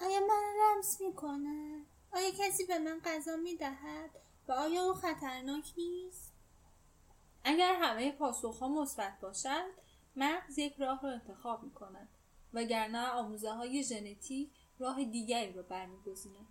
[0.02, 1.86] آیا من رمز می کند؟
[2.18, 4.10] آیا کسی به من غذا می دهد
[4.48, 6.34] و آیا او خطرناک نیست؟
[7.44, 9.72] اگر همه پاسخها مثبت باشد
[10.16, 12.10] مغز یک راه را انتخاب می کند
[12.54, 14.50] وگرنه آموزه های ژنتیک
[14.80, 16.48] راه دیگری را برمیگزیند.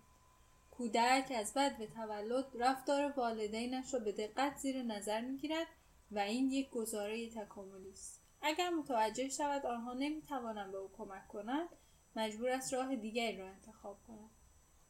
[0.71, 5.67] کودک از بعد به تولد رفتار والدینش را به دقت زیر نظر می‌گیرد
[6.11, 8.21] و این یک گزاره تکاملی است.
[8.41, 11.69] اگر متوجه شود آنها نمی‌توانند به او کمک کنند
[12.15, 14.36] مجبور است راه دیگری را انتخاب کند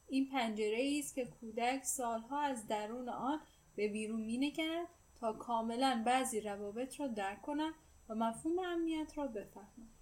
[0.07, 3.39] این پنجره است که کودک سالها از درون آن
[3.75, 4.87] به بیرون مینگرد
[5.19, 7.73] تا کاملا بعضی روابط را درک کند
[8.09, 9.97] و مفهوم امنیت را بفهمد.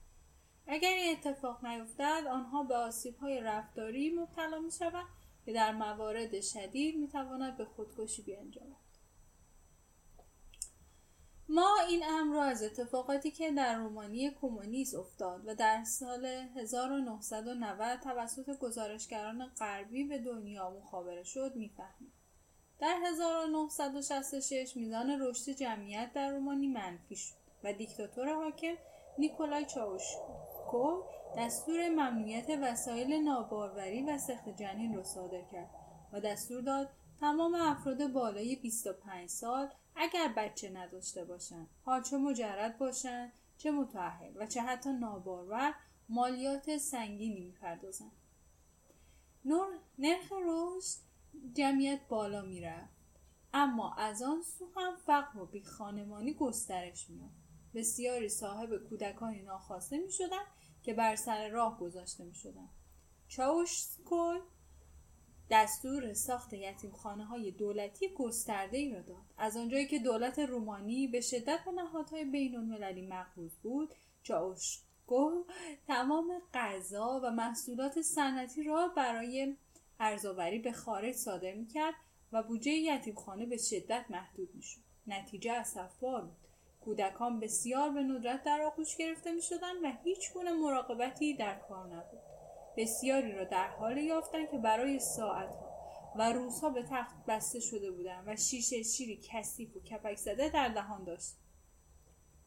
[0.67, 5.05] اگر این اتفاق نیفتد آنها به آسیب های رفتاری مبتلا می شود
[5.45, 8.84] که در موارد شدید می تواند به خودکشی بیانجامد.
[11.49, 17.99] ما این امر را از اتفاقاتی که در رومانی کمونیست افتاد و در سال 1990
[17.99, 22.11] توسط گزارشگران غربی به دنیا مخابره شد می‌فهمیم.
[22.79, 28.75] در 1966 میزان رشد جمعیت در رومانی منفی شد و دیکتاتور حاکم
[29.17, 31.01] نیکولای چاوشکو
[31.37, 35.69] دستور ممنوعیت وسایل ناباروری و سخت جنین را صادر کرد
[36.13, 42.77] و دستور داد تمام افراد بالای 25 سال اگر بچه نداشته باشند حال چه مجرد
[42.77, 45.73] باشند چه متعهل و چه حتی نابارور
[46.09, 48.11] مالیات سنگینی می‌پردازند
[49.97, 50.97] نرخ رشد
[51.53, 52.95] جمعیت بالا می‌رفت.
[53.53, 57.29] اما از آن سو هم فقر و بیخانمانی گسترش میاد
[57.73, 60.11] بسیاری صاحب کودکانی ناخواسته می
[60.83, 62.69] که بر سر راه گذاشته می شدن.
[65.49, 69.25] دستور ساخت یتیمخانه های دولتی گسترده ای را داد.
[69.37, 73.95] از آنجایی که دولت رومانی به شدت به نهادهای بین المللی مقبوض بود
[75.07, 75.49] گفت
[75.87, 79.55] تمام غذا و محصولات صنعتی را برای
[79.99, 81.93] ارزآوری به خارج صادر می‌کرد
[82.31, 84.79] و بودجه یتیمخانه به شدت محدود می‌شد.
[85.07, 86.37] نتیجه اسفبار بود.
[86.81, 89.41] کودکان بسیار به ندرت در آغوش گرفته می
[89.83, 92.24] و هیچ گونه مراقبتی در کار نبود.
[92.77, 95.75] بسیاری را در حال یافتن که برای ساعتها
[96.15, 100.67] و روزها به تخت بسته شده بودند و شیشه شیری کثیف و کپک زده در
[100.67, 101.35] دهان داشت.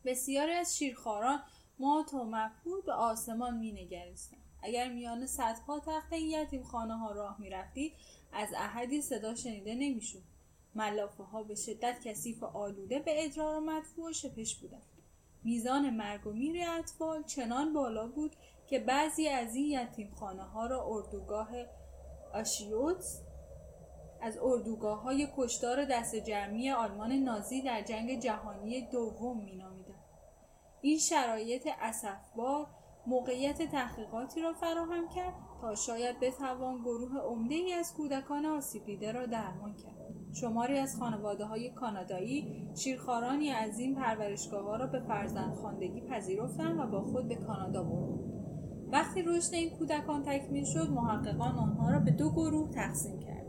[0.04, 1.42] بسیاری از شیرخواران
[1.78, 4.42] مات و مبهور به آسمان مینگریستند.
[4.62, 7.94] اگر میان صدها تخت این یتیم خانه ها راه می‌رفتی
[8.32, 10.22] از احدی صدا شنیده نمی‌شد.
[10.74, 14.82] ملافه ها به شدت کثیف و آلوده به ادرار و مدفوع و شپش بودند.
[15.44, 18.36] میزان مرگ و میر اطفال چنان بالا بود
[18.68, 21.48] که بعضی از این یتیم خانه ها را اردوگاه
[22.34, 23.20] آشیوتس
[24.22, 29.94] از اردوگاه های کشتار دست جمعی آلمان نازی در جنگ جهانی دوم مینامیدند.
[30.80, 32.66] این شرایط اسفبار
[33.06, 39.12] موقعیت تحقیقاتی را فراهم کرد تا شاید بتوان گروه عمده ای از کودکان آسیب دیده
[39.12, 39.98] را درمان کرد.
[40.32, 46.86] شماری از خانواده های کانادایی شیرخوارانی از این پرورشگاه ها را به فرزندخواندگی پذیرفتند و
[46.86, 48.37] با خود به کانادا بردند
[48.92, 53.46] وقتی رشد این کودکان تکمیل شد محققان آنها را به دو گروه تقسیم کرد.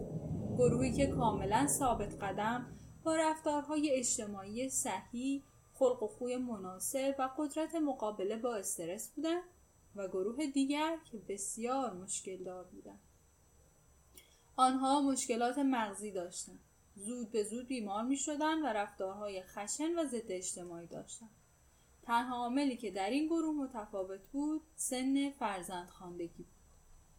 [0.57, 2.65] گروهی که کاملا ثابت قدم
[3.03, 9.43] با رفتارهای اجتماعی صحیح خلق و خوی مناسب و قدرت مقابله با استرس بودند
[9.95, 12.99] و گروه دیگر که بسیار مشکل دار بودند.
[14.55, 16.59] آنها مشکلات مغزی داشتند.
[16.95, 21.38] زود به زود بیمار می شدن و رفتارهای خشن و ضد اجتماعی داشتند.
[22.09, 26.59] تنها عاملی که در این گروه متفاوت بود سن فرزندخواندگی بود.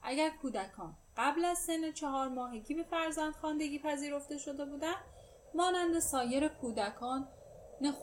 [0.02, 5.04] اگر کودکان قبل از سن چهار ماهگی به فرزندخواندگی پذیرفته شده بودند
[5.54, 7.28] مانند سایر کودکان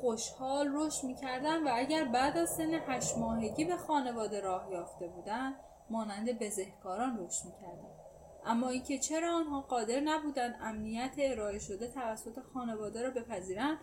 [0.01, 5.55] خوشحال رشد می‌کردند و اگر بعد از سن هشت ماهگی به خانواده راه یافته بودند
[5.89, 7.97] مانند بزهکاران رشد می‌کردند
[8.45, 13.77] اما اینکه چرا آنها قادر نبودند امنیت ارائه شده توسط خانواده را بپذیرند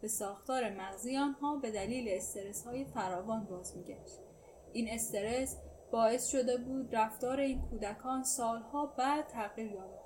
[0.00, 4.18] به ساختار مغزی آنها به دلیل استرس های فراوان باز میگشت
[4.72, 5.56] این استرس
[5.90, 10.00] باعث شده بود رفتار این کودکان سالها بعد تغییر یابد.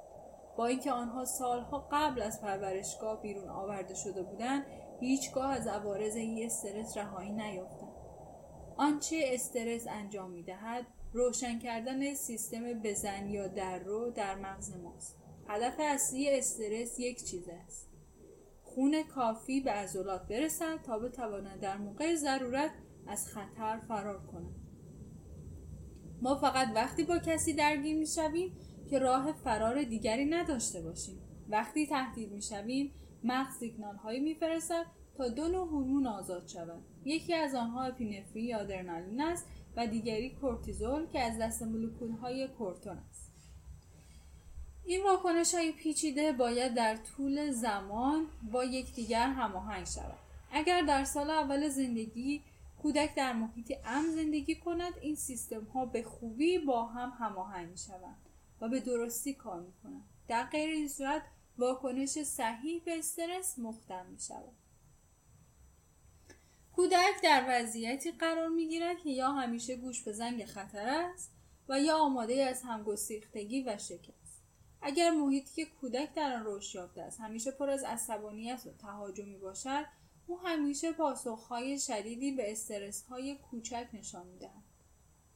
[0.57, 4.67] با اینکه آنها سالها قبل از پرورشگاه بیرون آورده شده بودند
[5.01, 7.95] هیچگاه از عوارض این استرس رهایی نیافتند.
[8.77, 15.17] آنچه استرس انجام می‌دهد روشن کردن سیستم بزن یا در رو در مغز ماست.
[15.49, 17.94] هدف اصلی استرس یک چیز است.
[18.75, 22.71] خون کافی به عضلات برسد تا بتواند در موقع ضرورت
[23.07, 24.55] از خطر فرار کند.
[26.23, 28.57] ما فقط وقتی با کسی درگیر می شویم
[28.91, 31.19] که راه فرار دیگری نداشته باشیم.
[31.49, 32.93] وقتی تهدید می شویم
[33.25, 36.83] مغز سیگنال هایی میفرستد تا دو نوع هورمون آزاد شود.
[37.05, 42.49] یکی از آنها اپینفری یا آدرنالین است و دیگری کورتیزول که از دست مولکول های
[42.49, 43.24] کورتون است.
[44.87, 50.18] این واکنش های پیچیده باید در طول زمان با یکدیگر هماهنگ شود.
[50.53, 52.42] اگر در سال اول زندگی
[52.83, 57.79] کودک در محیط امن زندگی کند این سیستم ها به خوبی با هم هماهنگ می
[57.79, 58.16] شوند
[58.61, 61.23] و به درستی کار می کنند در غیر این صورت
[61.59, 64.53] واکنش صحیح به استرس مختم می شود
[66.77, 71.31] کودک در وضعیتی قرار می گیرد که یا همیشه گوش به زنگ خطر است
[71.68, 74.24] و یا آماده از همگسیختگی و شکست.
[74.87, 79.38] اگر محیطی که کودک در آن رشد یافته است همیشه پر از عصبانیت و تهاجمی
[79.38, 79.85] باشد
[80.27, 84.62] او همیشه پاسخهای شدیدی به استرسهای کوچک نشان می‌دهد.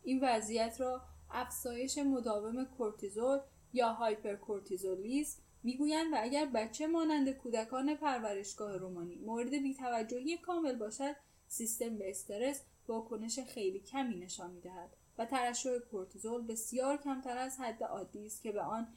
[0.02, 3.38] این وضعیت را افزایش مداوم کورتیزول
[3.72, 11.98] یا هایپرکورتیزولیسم می‌گویند و اگر بچه مانند کودکان پرورشگاه رومانی مورد بیتوجهی کامل باشد سیستم
[11.98, 18.26] به استرس واکنش خیلی کمی نشان می‌دهد و ترشح کورتیزول بسیار کمتر از حد عادی
[18.26, 18.88] است که به آن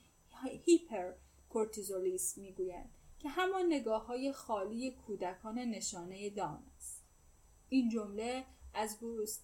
[0.44, 1.14] هیپو
[1.50, 7.04] کورتیزولیسم می‌گویند که همان نگاه های خالی کودکان نشانه دان است.
[7.70, 9.40] این جمله از بروس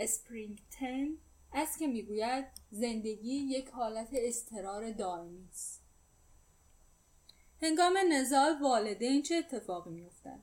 [0.00, 1.08] اسپرینگتن
[1.52, 5.84] است که می‌گوید زندگی یک حالت استرار دائمی است.
[7.62, 10.40] هنگام نزاع والدین چه اتفاقی میافتد؟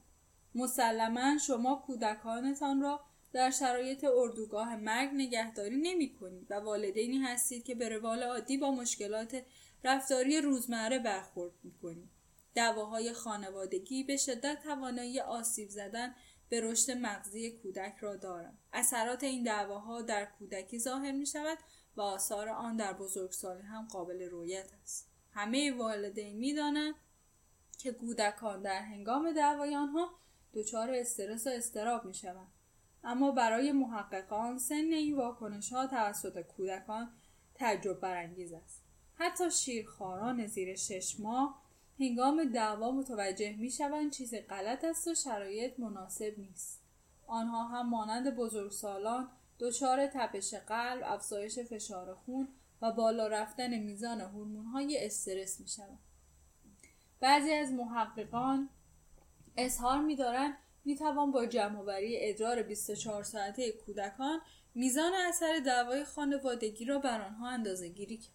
[0.56, 7.76] مسلما شما کودکانتان را در شرایط اردوگاه مرگ نگهداری نمی کنید و والدینی هستید که
[7.76, 9.43] به روال عادی با مشکلات
[9.84, 12.10] رفتاری روزمره برخورد می کنید.
[12.56, 16.15] دواهای خانوادگی به شدت توانایی آسیب زدن
[16.50, 18.58] به رشد مغزی کودک را دارند.
[18.74, 21.58] اثرات این دعواها در کودکی ظاهر می شود
[21.95, 25.10] و آثار آن در بزرگسالی هم قابل رویت است.
[25.32, 26.95] همه والدین می دانند
[27.78, 30.10] که کودکان در هنگام دعوای آنها
[30.54, 32.55] دچار استرس و استراب می شوند.
[33.06, 37.10] اما برای محققان سن این واکنش ها توسط کودکان
[37.56, 41.62] تعجب برانگیز است حتی شیرخواران زیر شش ماه
[42.00, 46.82] هنگام دعوا متوجه می شوند چیزی غلط است و شرایط مناسب نیست
[47.28, 49.28] آنها هم مانند بزرگسالان
[49.60, 52.48] دچار تپش قلب افزایش فشار خون
[52.82, 54.22] و بالا رفتن میزان
[54.74, 56.00] های استرس می شوند.
[57.20, 58.70] بعضی از محققان
[59.58, 64.41] اظهار می دارند می توان با جمعآوری ادرار 24 ساعته کودکان
[64.76, 68.34] میزان اثر دعوای خانوادگی را بر آنها اندازه گیری کرد.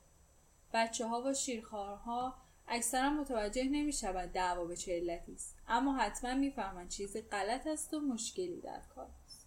[0.72, 2.34] بچه ها و شیرخوارها
[2.68, 7.94] اکثرا متوجه نمی شود دعوا به چه علتی است اما حتما می‌فهمند چیزی غلط است
[7.94, 9.46] و مشکلی در کار است.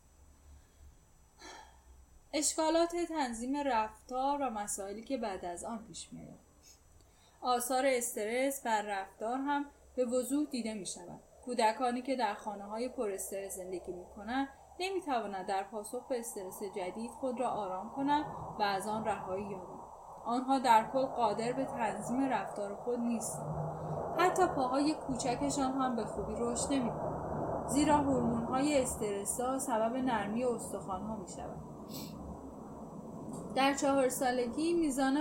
[2.33, 6.53] اشکالات تنظیم رفتار و مسائلی که بعد از آن پیش میآید.
[7.41, 12.89] آثار استرس بر رفتار هم به وضوح دیده می شود کودکانی که در خانه های
[12.89, 14.47] پر استرس زندگی می کنند
[14.79, 18.25] نمی توانند در پاسخ به استرس جدید خود را آرام کنند
[18.59, 19.79] و از آن رهایی یابند.
[20.25, 23.55] آنها در کل قادر به تنظیم رفتار خود نیستند.
[24.17, 27.67] حتی پاهای کوچکشان هم به خوبی رشد نمی‌کنند.
[27.67, 31.73] زیرا های استرسا سبب نرمی استخوانها می شود.
[33.55, 35.17] در چهار سالگی میزان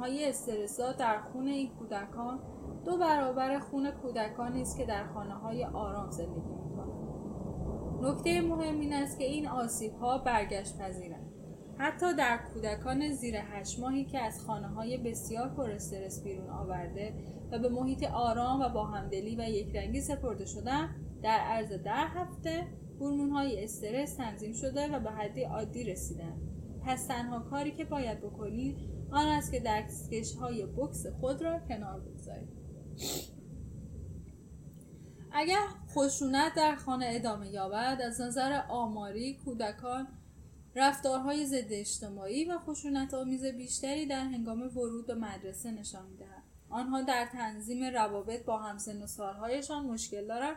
[0.00, 2.40] های استرسا در خون این کودکان
[2.84, 7.02] دو برابر خون کودکانی است که در خانه های آرام زندگی می کنند.
[8.00, 11.32] نکته مهم این است که این آسیب ها برگشت پذیرند.
[11.78, 17.14] حتی در کودکان زیر هشت ماهی که از خانه های بسیار پر استرس بیرون آورده
[17.52, 20.88] و به محیط آرام و با همدلی و یکرنگی سپرده شدن
[21.22, 22.66] در عرض ده هفته
[23.00, 26.36] هورمون های استرس تنظیم شده و به حدی عادی رسیدن
[26.86, 28.76] پس تنها کاری که باید بکنید
[29.12, 32.48] آن است که دستکش های بکس خود را کنار بگذارید.
[35.32, 40.08] اگر خشونت در خانه ادامه یابد از نظر آماری کودکان
[40.76, 47.02] رفتارهای ضد اجتماعی و خشونت آمیز بیشتری در هنگام ورود به مدرسه نشان می‌دهند آنها
[47.02, 50.56] در تنظیم روابط با همسن و سالهایشان مشکل دارند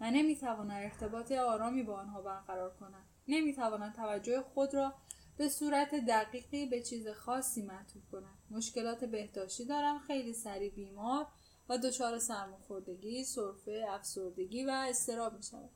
[0.00, 3.04] و نمی‌توانند ارتباط آرامی با آنها برقرار کنند.
[3.28, 4.94] نمی‌توانند توجه خود را
[5.36, 11.26] به صورت دقیقی به چیز خاصی معطوف کنند مشکلات بهداشتی دارند خیلی سریع بیمار
[11.68, 15.70] و دچار سرماخوردگی سرفه افسردگی و اضطراب می‌شوند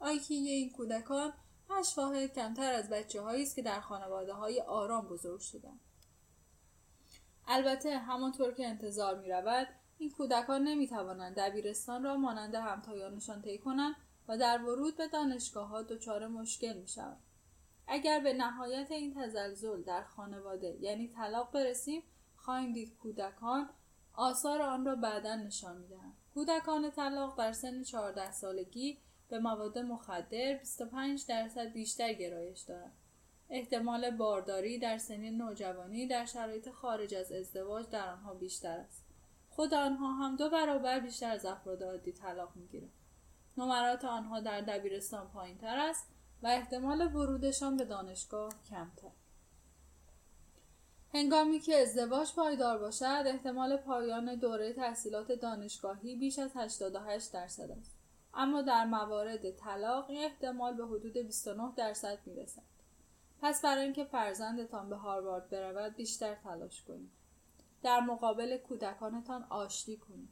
[0.00, 1.32] آیکیو این کودکان
[1.70, 5.80] هشت واحد کمتر از بچه هایی است که در خانواده های آرام بزرگ شدن.
[7.46, 13.58] البته همانطور که انتظار می رود این کودکان نمی توانند دبیرستان را مانند همتایانشان طی
[13.58, 13.96] کنند
[14.28, 17.18] و در ورود به دانشگاه ها دچار مشکل می شود.
[17.86, 22.02] اگر به نهایت این تزلزل در خانواده یعنی طلاق برسیم
[22.36, 23.70] خواهیم دید کودکان
[24.14, 30.56] آثار آن را بعدا نشان می‌دهند کودکان طلاق در سن 14 سالگی به مواد مخدر
[30.60, 32.92] 25 درصد بیشتر گرایش دارند.
[33.50, 39.04] احتمال بارداری در سنین نوجوانی در شرایط خارج از ازدواج در آنها بیشتر است.
[39.50, 42.92] خود آنها هم دو برابر بیشتر از افراد عادی طلاق می‌گیرند.
[43.56, 46.08] نمرات آنها در دبیرستان پایین تر است
[46.42, 49.10] و احتمال ورودشان به دانشگاه کمتر.
[51.14, 58.02] هنگامی که ازدواج پایدار باشد احتمال پایان دوره تحصیلات دانشگاهی بیش از 88 درصد است.
[58.34, 62.62] اما در موارد طلاق این احتمال به حدود 29 درصد می‌رسد
[63.42, 67.10] پس برای اینکه فرزندتان به هاروارد برود بیشتر تلاش کنید
[67.82, 70.28] در مقابل کودکانتان آشتی کنید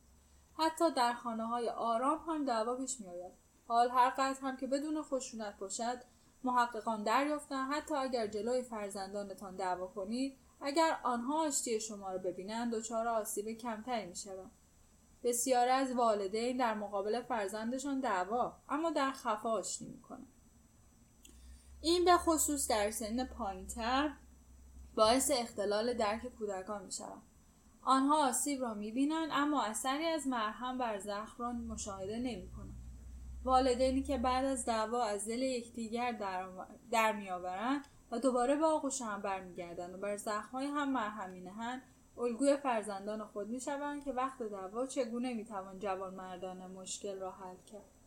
[0.58, 3.32] حتی در خانه های آرام هم دعوا پیش میآید
[3.70, 5.98] حال هر قدر هم که بدون خشونت باشد
[6.44, 13.08] محققان دریافتند حتی اگر جلوی فرزندانتان دعوا کنید اگر آنها آشتی شما را ببینند دچار
[13.08, 14.50] آسیب کمتری می‌شوند
[15.22, 20.32] بسیاری از والدین در مقابل فرزندشان دعوا اما در خفا آشتی می‌کنند
[21.80, 24.12] این به خصوص در سن پایینتر
[24.94, 27.22] باعث اختلال درک کودکان می شود.
[27.82, 32.69] آنها آسیب را می بینند اما اثری از مرهم بر زخم را مشاهده نمی کنند.
[33.44, 36.48] والدینی که بعد از دعوا از دل یکدیگر در,
[36.90, 41.82] در می آورند و دوباره به آغوش هم برمیگردند و بر زخمهای هم مرهم نهند
[42.18, 47.30] الگوی فرزندان خود می شوند که وقت دعوا چگونه می توان جوان مردان مشکل را
[47.30, 48.00] حل کرد.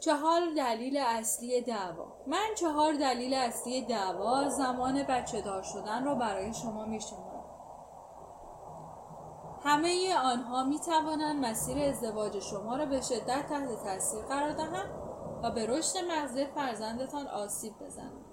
[0.00, 6.54] چهار دلیل اصلی دعوا من چهار دلیل اصلی دعوا زمان بچه دار شدن را برای
[6.54, 7.00] شما می
[9.62, 14.90] همه آنها می توانند مسیر ازدواج شما را به شدت تحت تاثیر قرار دهند
[15.42, 18.24] و به رشد مغزی فرزندتان آسیب بزنند.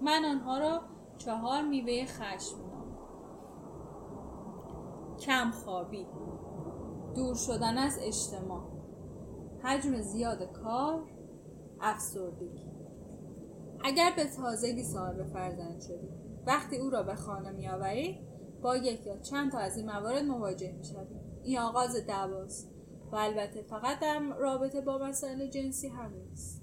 [0.00, 0.80] من آنها را
[1.18, 2.56] چهار میوه خشم
[5.20, 6.06] کم خوابی
[7.14, 8.62] دور شدن از اجتماع
[9.62, 11.02] حجم زیاد کار
[11.80, 12.64] افسردگی
[13.84, 16.08] اگر به تازگی صاحب فرزند شدی
[16.46, 18.33] وقتی او را به خانه میآورید
[18.64, 22.70] با یک یا چند تا از این موارد مواجه می‌شوید این آغاز دعواست
[23.12, 26.62] و البته فقط در رابطه با مسائل جنسی هم نیست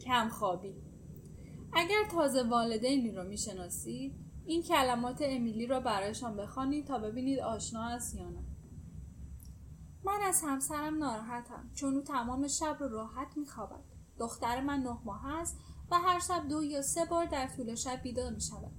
[0.00, 0.74] کمخوابی.
[1.72, 4.14] اگر تازه والدینی رو می‌شناسید
[4.46, 8.44] این کلمات امیلی را برایشان بخوانید تا ببینید آشنا است یا نه.
[10.04, 13.84] من از همسرم ناراحتم چون او تمام شب رو راحت میخوابد.
[14.18, 15.58] دختر من نه ماه است
[15.90, 18.72] و هر شب دو یا سه بار در طول شب بیدار می شود.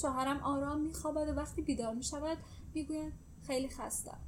[0.00, 2.38] شوهرم آرام می خوابد و وقتی بیدار می شود
[2.74, 3.12] می گوید
[3.46, 4.18] خیلی خستم.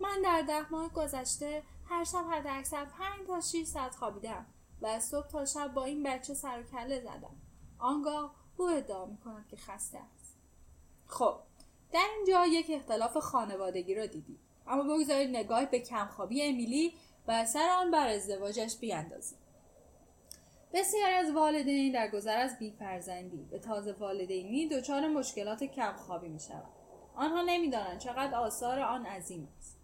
[0.00, 4.46] من در ده ماه گذشته هر شب حد اکثر پنج تا 6 ساعت خوابیدم
[4.80, 7.36] و از صبح تا شب با این بچه سر و کله زدم.
[7.78, 10.36] آنگاه او ادعا می کند که خسته است.
[11.06, 11.36] خب
[11.92, 14.40] در اینجا یک اختلاف خانوادگی را دیدید.
[14.66, 16.94] اما بگذارید نگاه به کمخوابی امیلی
[17.28, 19.38] و اثر آن بر ازدواجش بیاندازیم.
[20.74, 26.68] بسیاری از والدین در گذر از بیفرزندی به تازه والدینی دچار مشکلات کمخوابی می شود.
[27.14, 29.78] آنها نمی‌دانند چقدر آثار آن عظیم است.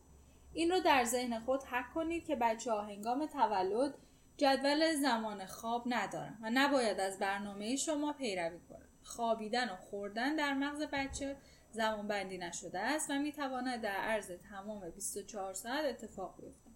[0.52, 3.94] این را در ذهن خود حک کنید که بچه ها هنگام تولد
[4.36, 8.88] جدول زمان خواب ندارند و نباید از برنامه شما پیروی کنند.
[9.02, 11.36] خوابیدن و خوردن در مغز بچه
[11.72, 16.69] زمان بندی نشده است و می تواند در عرض تمام 24 ساعت اتفاق بیفتد.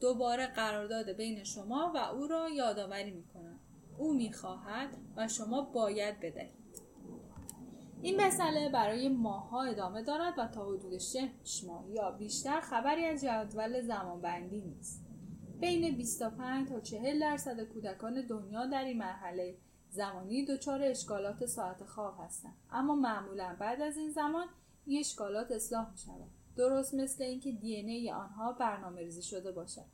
[0.00, 3.60] دوباره قرارداد بین شما و او را یادآوری می کند.
[3.98, 6.58] او می خواهد و شما باید بدهید.
[8.02, 13.20] این مسئله برای ماها ادامه دارد و تا حدود 6 ماه یا بیشتر خبری از
[13.20, 15.08] جدول زمانبندی نیست.
[15.60, 19.56] بین 25 تا 40 درصد کودکان دنیا در این مرحله
[19.90, 24.46] زمانی دچار اشکالات ساعت خواب هستند اما معمولا بعد از این زمان
[24.86, 29.84] این اشکالات اصلاح می شود درست مثل اینکه دی ای آنها برنامه ریزی شده باشد.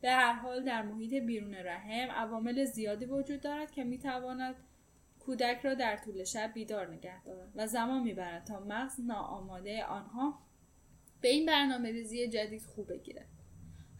[0.00, 4.54] به هر حال در محیط بیرون رحم عوامل زیادی وجود دارد که می تواند
[5.20, 10.38] کودک را در طول شب بیدار نگه دارد و زمان می‌برد تا مغز ناآماده آنها
[11.20, 13.26] به این برنامه ریزی جدید خوب بگیرد.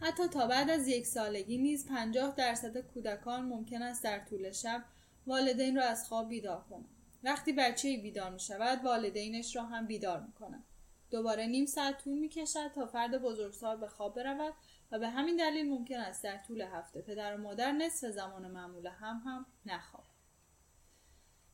[0.00, 4.84] حتی تا بعد از یک سالگی نیز پنجاه درصد کودکان ممکن است در طول شب
[5.26, 6.88] والدین را از خواب بیدار کنند.
[7.22, 10.64] وقتی بچه بیدار می شود والدینش را هم بیدار می کنند
[11.10, 14.54] دوباره نیم ساعت طول می کشد تا فرد بزرگسال به خواب برود
[14.92, 18.86] و به همین دلیل ممکن است در طول هفته پدر و مادر نصف زمان معمول
[18.86, 20.04] هم هم نخواب.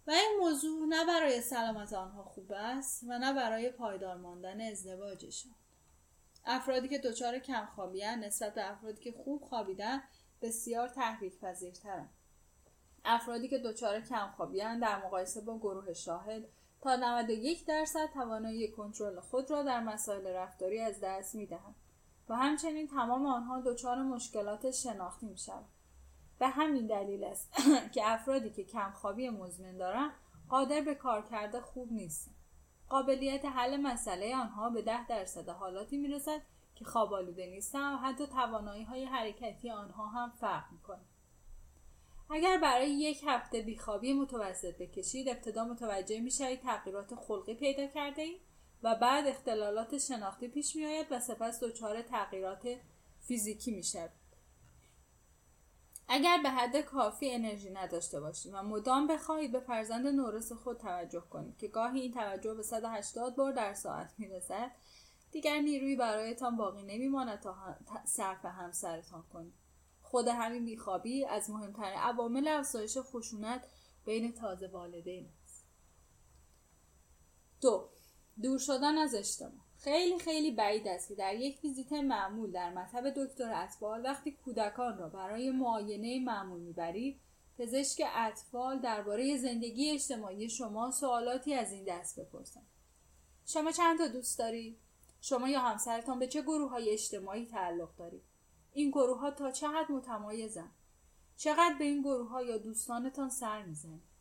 [0.06, 5.52] و این موضوع نه برای سلامت آنها خوب است و نه برای پایدار ماندن ازدواجشان.
[6.44, 10.02] افرادی که دچار کمخوابی نسبت به افرادی که خوب خوابیدن
[10.42, 12.10] بسیار تحریک پذیرترند.
[13.04, 16.48] افرادی که دچار کمخوابی در مقایسه با گروه شاهد
[16.84, 21.74] تا 91 درصد توانایی کنترل خود را در مسائل رفتاری از دست می‌دهند
[22.28, 25.64] و همچنین تمام آنها دچار مشکلات شناختی می شود.
[26.38, 27.52] به همین دلیل است
[27.94, 30.10] که افرادی که کمخوابی مزمن دارند
[30.48, 32.34] قادر به کار کرده خوب نیستند.
[32.88, 36.40] قابلیت حل مسئله آنها به ده درصد حالاتی می رسد
[36.74, 41.13] که خواب آلوده نیستند و حتی توانایی های حرکتی آنها هم فرق می کنند.
[42.30, 48.22] اگر برای یک هفته بیخوابی متوسط بکشید ابتدا متوجه می شوید تغییرات خلقی پیدا کرده
[48.22, 48.40] اید
[48.82, 52.76] و بعد اختلالات شناختی پیش می آید و سپس دچار تغییرات
[53.20, 54.10] فیزیکی می شود.
[56.08, 61.22] اگر به حد کافی انرژی نداشته باشید و مدام بخواهید به فرزند نورس خود توجه
[61.30, 64.70] کنید که گاهی این توجه به 180 بار در ساعت می‌رسد
[65.32, 67.56] دیگر نیروی برایتان باقی نمیماند تا
[68.04, 69.63] صرف همسرتان کنید
[70.14, 73.64] خود همین بیخوابی از مهمترین عوامل افزایش خشونت
[74.06, 75.66] بین تازه والدین است.
[77.60, 77.88] دو
[78.42, 79.64] دور شدن از اجتماع.
[79.78, 84.98] خیلی خیلی بعید است که در یک ویزیت معمول در مطب دکتر اطفال وقتی کودکان
[84.98, 87.20] را برای معاینه معمول می‌برید
[87.58, 92.66] پزشک اطفال درباره زندگی اجتماعی شما سوالاتی از این دست بپرسند.
[93.46, 94.78] شما چند تا دوست دارید؟
[95.20, 98.33] شما یا همسرتان به چه گروه های اجتماعی تعلق دارید؟
[98.74, 100.70] این گروه ها تا چه حد متمایزند
[101.36, 104.14] چقدر به این گروه ها یا دوستانتان سر می‌زنید؟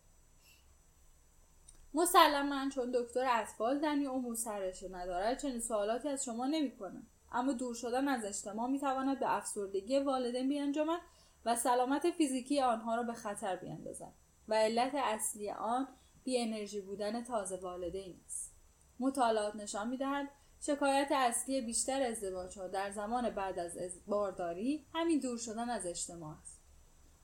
[1.94, 7.76] مسلما چون دکتر اطفال این امور سرش ندارد چنین سوالاتی از شما نمی‌کنه اما دور
[7.76, 11.00] شدن از اجتماع می‌تواند به افسردگی والدین بیانجامد
[11.46, 14.14] و سلامت فیزیکی آنها را به خطر بیاندازد
[14.48, 15.88] و علت اصلی آن
[16.24, 18.56] بی انرژی بودن تازه والدین است.
[19.00, 20.30] مطالعات نشان می‌دهد
[20.66, 26.38] شکایت اصلی بیشتر ازدواج ها در زمان بعد از بارداری همین دور شدن از اجتماع
[26.38, 26.62] است.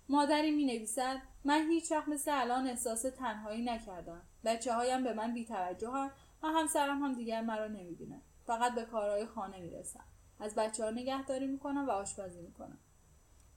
[0.09, 4.21] مادری می نویسد من هیچ وقت مثل الان احساس تنهایی نکردم.
[4.45, 6.11] بچه هایم به من بیتوجه هم
[6.43, 10.03] و همسرم هم دیگر مرا نمی‌بینه فقط به کارهای خانه می‌رسم.
[10.39, 12.79] از بچه ها نگهداری می‌کنم و آشپزی می‌کنم.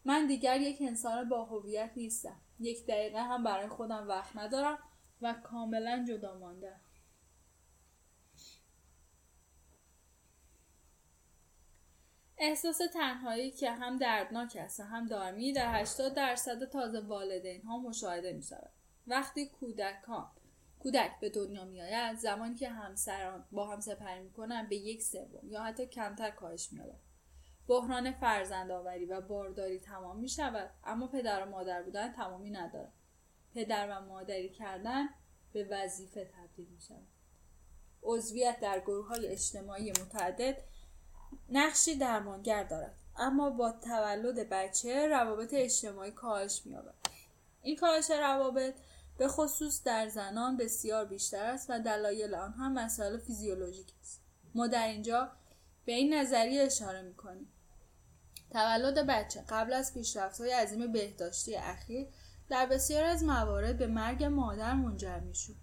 [0.05, 2.41] من دیگر یک انسان با هویت نیستم.
[2.61, 4.79] یک دقیقه هم برای خودم وقت ندارم
[5.23, 6.77] و کاملا جدا مانده
[12.45, 17.79] احساس تنهایی که هم دردناک است و هم دائمی در 80 درصد تازه والدین ها
[17.79, 18.71] مشاهده می شود.
[19.07, 20.31] وقتی کودکان
[20.79, 25.03] کودک به دنیا می آید زمانی که همسران با هم سپری می کنند به یک
[25.03, 26.81] سوم یا حتی کمتر کاهش می
[27.69, 32.93] بحران فرزند آوری و بارداری تمام می شود اما پدر و مادر بودن تمامی ندارد.
[33.55, 35.09] پدر و مادری کردن
[35.53, 37.09] به وظیفه تبدیل می شود.
[38.03, 40.57] عضویت در گروه های اجتماعی متعدد
[41.49, 46.95] نقشی درمانگر دارد اما با تولد بچه روابط اجتماعی کاهش مییابد.
[47.63, 48.75] این کاهش روابط
[49.19, 54.23] به خصوص در زنان بسیار بیشتر است و دلایل آن هم مسائل فیزیولوژیک است.
[54.55, 55.33] ما در اینجا
[55.85, 57.53] به این نظریه اشاره می‌کنیم.
[58.51, 62.09] تولد بچه قبل از پیشرفت های عظیم بهداشتی اخیر
[62.49, 65.57] در بسیار از موارد به مرگ مادر منجر می‌شود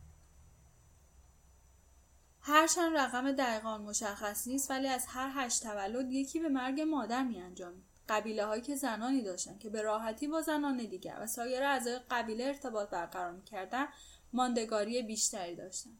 [2.49, 7.41] هرچند رقم دقیقا مشخص نیست ولی از هر هشت تولد یکی به مرگ مادر می
[7.41, 7.83] انجامید.
[8.09, 12.43] قبیله هایی که زنانی داشتند که به راحتی با زنان دیگر و سایر اعضای قبیله
[12.43, 13.87] ارتباط برقرار می‌کردند
[14.33, 15.97] ماندگاری بیشتری داشتند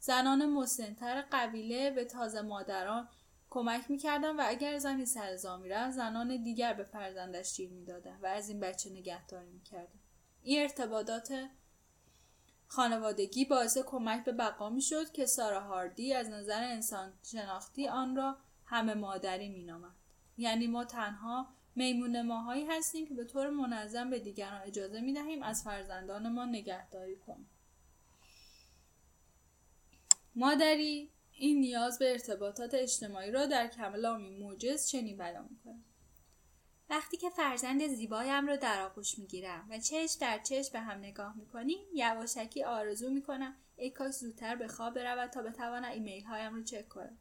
[0.00, 3.08] زنان مسنتر قبیله به تازه مادران
[3.50, 8.60] کمک می‌کردن و اگر زنی سرزا زنان دیگر به فرزندش شیر می‌دادن و از این
[8.60, 10.00] بچه نگهداری می‌کردن
[10.42, 11.48] این ارتباطات
[12.72, 18.36] خانوادگی باعث کمک به بقا می‌شد که سارا هاردی از نظر انسان شناختی آن را
[18.64, 19.92] همه مادری مینامد
[20.38, 21.46] یعنی ما تنها
[21.76, 27.16] میمون ماهایی هستیم که به طور منظم به دیگران اجازه می دهیم از فرزندانمان نگهداری
[27.16, 27.50] کنیم.
[30.34, 35.58] مادری این نیاز به ارتباطات اجتماعی را در کملامی موجز چنین بیان
[36.92, 41.36] وقتی که فرزند زیبایم رو در آغوش می‌گیرم و چشم در چشم به هم نگاه
[41.36, 46.62] می‌کنیم یواشکی آرزو می‌کنم ای کاش زودتر به خواب برود تا بتوانم ایمیل هایم رو
[46.62, 47.18] چک کنم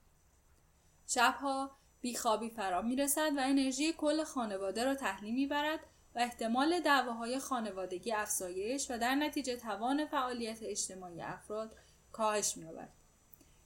[1.07, 5.79] شبها بیخوابی فرا می‌رسد و انرژی کل خانواده را تحلیل می‌برد
[6.15, 11.75] و احتمال دعواهای خانوادگی افزایش و در نتیجه توان فعالیت اجتماعی افراد
[12.11, 12.89] کاهش مییابد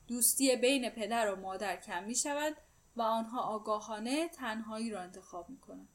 [0.08, 2.58] دوستی بین پدر و مادر کم می شود
[2.96, 5.95] و آنها آگاهانه تنهایی را انتخاب می کنند.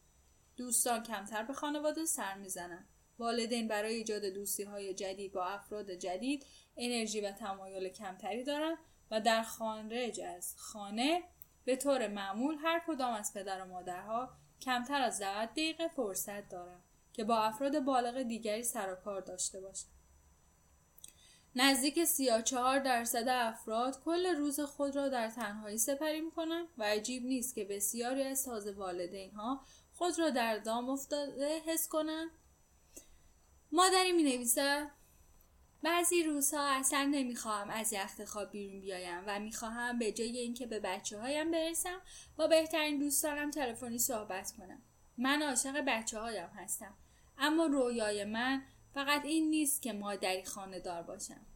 [0.61, 2.89] دوستان کمتر به خانواده سر می‌زنند.
[3.19, 6.47] والدین برای ایجاد دوستی های جدید با افراد جدید
[6.77, 8.79] انرژی و تمایل کمتری دارند
[9.11, 11.23] و در خارج از خانه
[11.65, 14.29] به طور معمول هر کدام از پدر و مادرها
[14.63, 16.83] کمتر از 90 دقیقه فرصت دارند
[17.13, 20.01] که با افراد بالغ دیگری سر و کار داشته باشند.
[21.57, 27.25] نزدیک 34 درصد افراد کل روز خود را در تنهایی سپری می کنند و عجیب
[27.25, 29.65] نیست که بسیاری از تازه والدین ها
[30.01, 32.31] خود را در دام افتاده حس کنند.
[33.73, 34.91] مادری می نویسد
[35.83, 40.81] بعضی روزها اصلا نمی‌خواهم از یخت خواب بیرون بیایم و می‌خواهم به جای اینکه به
[40.81, 42.01] بچه هایم برسم
[42.37, 44.83] با بهترین دوستانم تلفنی صحبت کنم
[45.19, 46.95] من عاشق بچه هایم هستم
[47.39, 48.63] اما رویای من
[48.95, 51.47] فقط این نیست که مادری خانه دار باشم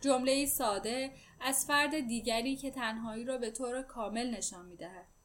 [0.00, 5.15] جمله ساده از فرد دیگری که تنهایی را به طور کامل نشان می دهد.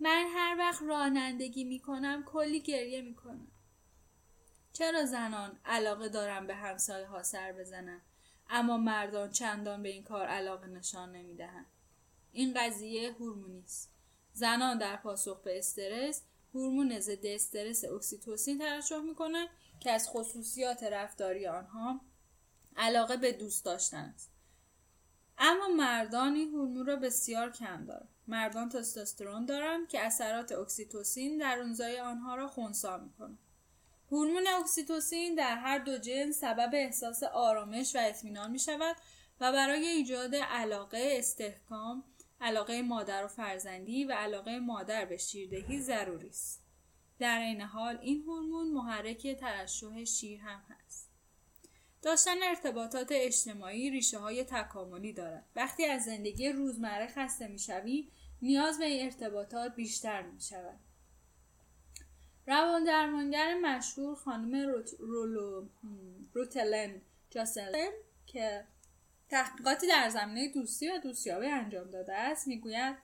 [0.00, 3.48] من هر وقت رانندگی می کنم کلی گریه می کنم.
[4.72, 8.00] چرا زنان علاقه دارن به همسایه ها سر بزنن
[8.50, 11.66] اما مردان چندان به این کار علاقه نشان نمی دهن.
[12.32, 13.90] این قضیه هورمونی است.
[14.32, 16.22] زنان در پاسخ به استرس
[16.54, 19.48] هورمون ضد استرس اکسیتوسین ترشح می‌کنند
[19.80, 22.00] که از خصوصیات رفتاری آنها
[22.76, 24.30] علاقه به دوست داشتن است
[25.38, 31.58] اما مردان این هورمون را بسیار کم دارند مردان تستوسترون دارند که اثرات اکسیتوسین در
[31.58, 33.38] اونزای آنها را خونسا می‌کنه.
[34.10, 38.96] هورمون اکسیتوسین در هر دو جنس سبب احساس آرامش و اطمینان می شود
[39.40, 42.04] و برای ایجاد علاقه استحکام
[42.40, 46.62] علاقه مادر و فرزندی و علاقه مادر به شیردهی ضروری است.
[47.18, 51.10] در این حال این هورمون محرک ترشح شیر هم هست.
[52.02, 55.44] داشتن ارتباطات اجتماعی ریشه های تکاملی دارد.
[55.56, 58.10] وقتی از زندگی روزمره خسته می‌شوی
[58.42, 60.78] نیاز به ارتباطات بیشتر می شود
[62.46, 64.90] روان درمانگر مشهور خانم روت...
[64.98, 65.68] رولو...
[66.32, 67.90] روتلن جاسلن
[68.26, 68.64] که
[69.28, 72.96] تحقیقاتی در زمینه دوستی و دوستیابی انجام داده است می‌گوید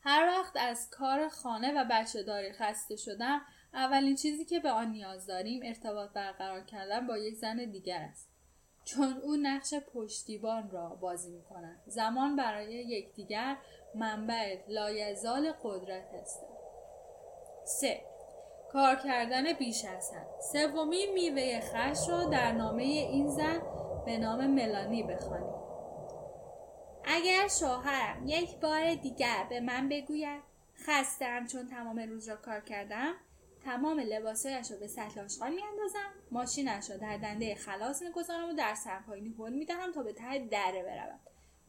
[0.00, 3.40] هر وقت از کار خانه و بچه داری خسته شدم
[3.74, 8.35] اولین چیزی که به آن نیاز داریم ارتباط برقرار کردن با یک زن دیگر است.
[8.86, 13.56] چون او نقش پشتیبان را بازی می کند زمان برای یکدیگر
[13.94, 16.42] منبع لایزال قدرت است.
[17.64, 18.00] سه.
[18.72, 20.40] کار کردن بیش از حد.
[20.52, 23.62] سومین میوه خش را در نامه این زن
[24.06, 25.56] به نام ملانی بخوانید
[27.04, 30.42] اگر شوهرم یک بار دیگر به من بگوید
[30.86, 33.14] خستم چون تمام روز را کار کردم
[33.66, 38.74] تمام لباسهایش را به سطل آشغال میاندازم ماشینش را در دنده خلاص می‌گذارم و در
[38.74, 41.20] سرپایینی هل می‌دهم تا به ته دره برود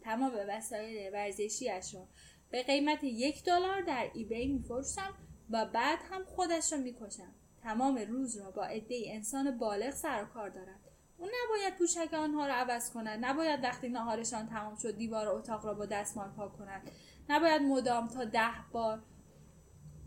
[0.02, 2.08] تمام وسایل ورزشیاش را
[2.52, 5.14] به قیمت یک دلار در ایبی میفروشم
[5.50, 7.34] و بعد هم خودش را می‌کشم.
[7.64, 10.80] تمام روز را با عده انسان بالغ سر و کار دارد
[11.18, 15.74] او نباید پوشک آنها را عوض کند نباید وقتی نهارشان تمام شد دیوار اتاق را
[15.74, 16.92] با دستمال پاک کند.
[17.30, 19.04] نباید مدام تا ده بار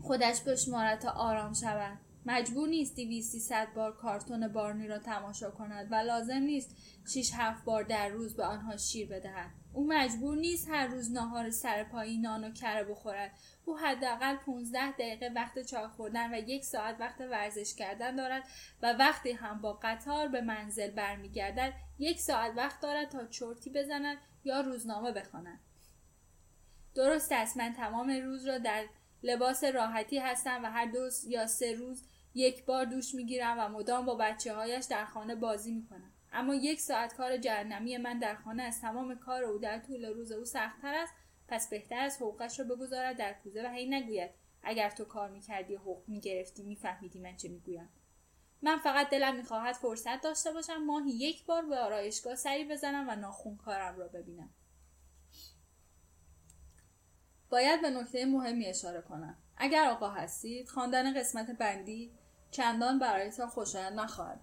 [0.01, 1.97] خودش بشمارد تا آرام شود.
[2.25, 6.75] مجبور نیست دیویستی صد بار کارتون بارنی را تماشا کند و لازم نیست
[7.13, 9.51] شیش هفت بار در روز به آنها شیر بدهد.
[9.73, 13.31] او مجبور نیست هر روز ناهار سر پایی نان و کره بخورد.
[13.65, 18.43] او حداقل 15 دقیقه وقت چای خوردن و یک ساعت وقت ورزش کردن دارد
[18.81, 24.17] و وقتی هم با قطار به منزل برمیگردد یک ساعت وقت دارد تا چرتی بزند
[24.43, 25.59] یا روزنامه بخواند.
[26.95, 28.85] درست است من تمام روز را در
[29.23, 32.03] لباس راحتی هستم و هر دو یا سه روز
[32.33, 36.81] یک بار دوش می‌گیرم و مدام با بچه هایش در خانه بازی می‌کنم اما یک
[36.81, 40.93] ساعت کار جهنمی من در خانه از تمام کار او در طول روز او سختتر
[40.93, 41.13] است
[41.47, 44.31] پس بهتر از حقوقش را بگذارد در کوزه و هی نگوید
[44.63, 47.89] اگر تو کار می‌کردی حقوق می‌گرفتی میفهمیدی من چه می‌گویم.
[48.61, 53.15] من فقط دلم می‌خواهد فرصت داشته باشم ماهی یک بار به آرایشگاه سری بزنم و
[53.15, 54.49] ناخون کارم را ببینم.
[57.51, 62.11] باید به نکته مهمی اشاره کنم اگر آقا هستید خواندن قسمت بندی
[62.51, 64.39] چندان برایتان خوشایند نخواهد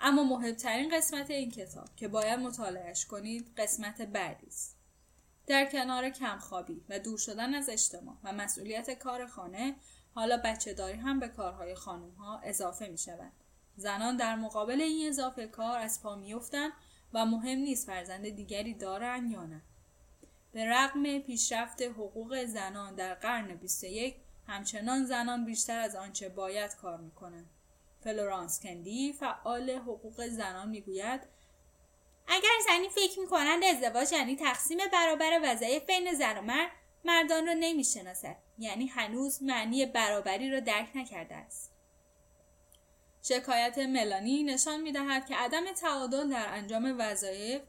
[0.00, 4.76] اما مهمترین قسمت این کتاب که باید مطالعهش کنید قسمت بعدی است
[5.46, 9.76] در کنار کمخوابی و دور شدن از اجتماع و مسئولیت کار خانه
[10.14, 13.32] حالا بچه داری هم به کارهای خانوم ها اضافه می شود.
[13.76, 16.72] زنان در مقابل این اضافه کار از پا میافتند
[17.12, 19.62] و مهم نیست فرزند دیگری دارند یا نه.
[20.52, 26.96] به رغم پیشرفت حقوق زنان در قرن 21 همچنان زنان بیشتر از آنچه باید کار
[26.96, 27.50] می‌کنند.
[28.04, 31.20] فلورانس کندی فعال حقوق زنان می‌گوید
[32.28, 36.70] اگر زنی فکر می‌کنند ازدواج یعنی تقسیم برابر وظایف بین زن و مرد
[37.04, 41.72] مردان را نمی‌شناسد یعنی هنوز معنی برابری را درک نکرده است
[43.22, 47.62] شکایت ملانی نشان می‌دهد که عدم تعادل در انجام وظایف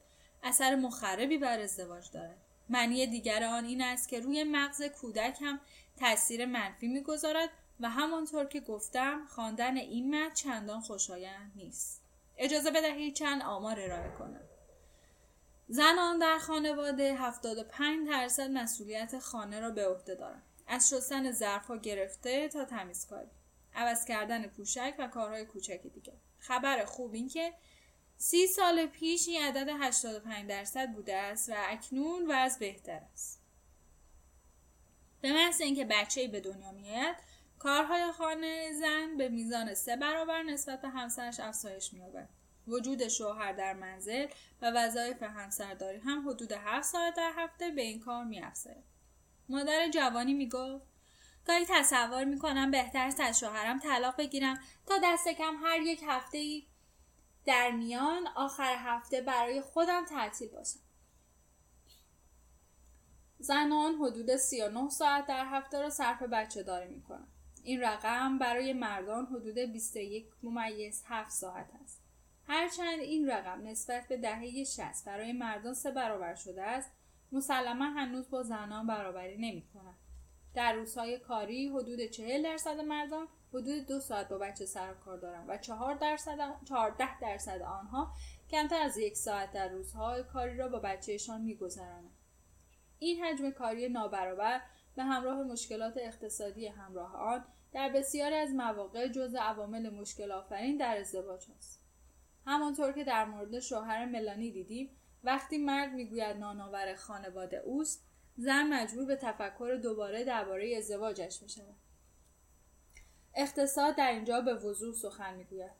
[0.44, 5.59] اثر مخربی بر ازدواج دارد معنی دیگر آن این است که روی مغز کودک هم
[5.99, 7.49] تاثیر منفی می‌گذارد
[7.80, 12.01] و همانطور که گفتم خواندن این متن چندان خوشایند نیست.
[12.38, 14.41] اجازه بدهید چند آمار ارائه کنم.
[15.68, 22.47] زنان در خانواده 75 درصد مسئولیت خانه را به عهده دارند از شستن ظرفها گرفته
[22.47, 23.30] تا تمیزکاری.
[23.76, 26.14] عوض کردن پوشک و کارهای کوچک دیگه.
[26.38, 27.53] خبر خوب این که
[28.24, 33.42] سی سال پیش این عدد 85 درصد بوده است و اکنون وضع بهتر است.
[35.22, 37.16] به محض اینکه بچه به دنیا میآید
[37.60, 42.30] کارهای خانه زن به میزان سه برابر نسبت به همسرش افزایش مییابد.
[42.68, 44.28] وجود شوهر در منزل
[44.62, 48.84] و وظایف همسرداری هم حدود هفت ساعت در هفته به این کار میافزاید.
[49.50, 50.86] مادر جوانی می‌گفت
[51.46, 56.38] گاهی تصور می‌کنم بهتر است از شوهرم طلاق بگیرم تا دست کم هر یک هفته
[56.38, 56.68] ای
[57.46, 60.80] در میان آخر هفته برای خودم تعطیل باشم
[63.39, 67.04] زنان حدود 39 ساعت در هفته را صرف بچه داری می
[67.64, 72.02] این رقم برای مردان حدود 21 ممیز 7 ساعت است.
[72.48, 76.91] هرچند این رقم نسبت به دهه 60 برای مردان سه برابر شده است
[77.32, 80.03] مسلما هنوز با زنان برابری نمی کند.
[80.56, 85.49] در روزهای کاری حدود 40 درصد مردان حدود دو ساعت با بچه سر کار دارند
[85.49, 88.14] و 4 درصد 14 درصد آنها
[88.49, 92.18] کمتر از یک ساعت در روزهای کاری را با بچهشان میگذرانند.
[92.99, 94.62] این حجم کاری نابرابر
[94.95, 100.97] به همراه مشکلات اقتصادی همراه آن در بسیاری از مواقع جز عوامل مشکل آفرین در
[100.97, 101.84] ازدواج است.
[102.45, 104.89] همانطور که در مورد شوهر ملانی دیدیم
[105.24, 111.76] وقتی مرد می‌گوید نانآور خانواده اوست زن مجبور به تفکر دوباره درباره ازدواجش می شود.
[113.36, 115.72] اقتصاد در اینجا به وضوح سخن می‌گوید.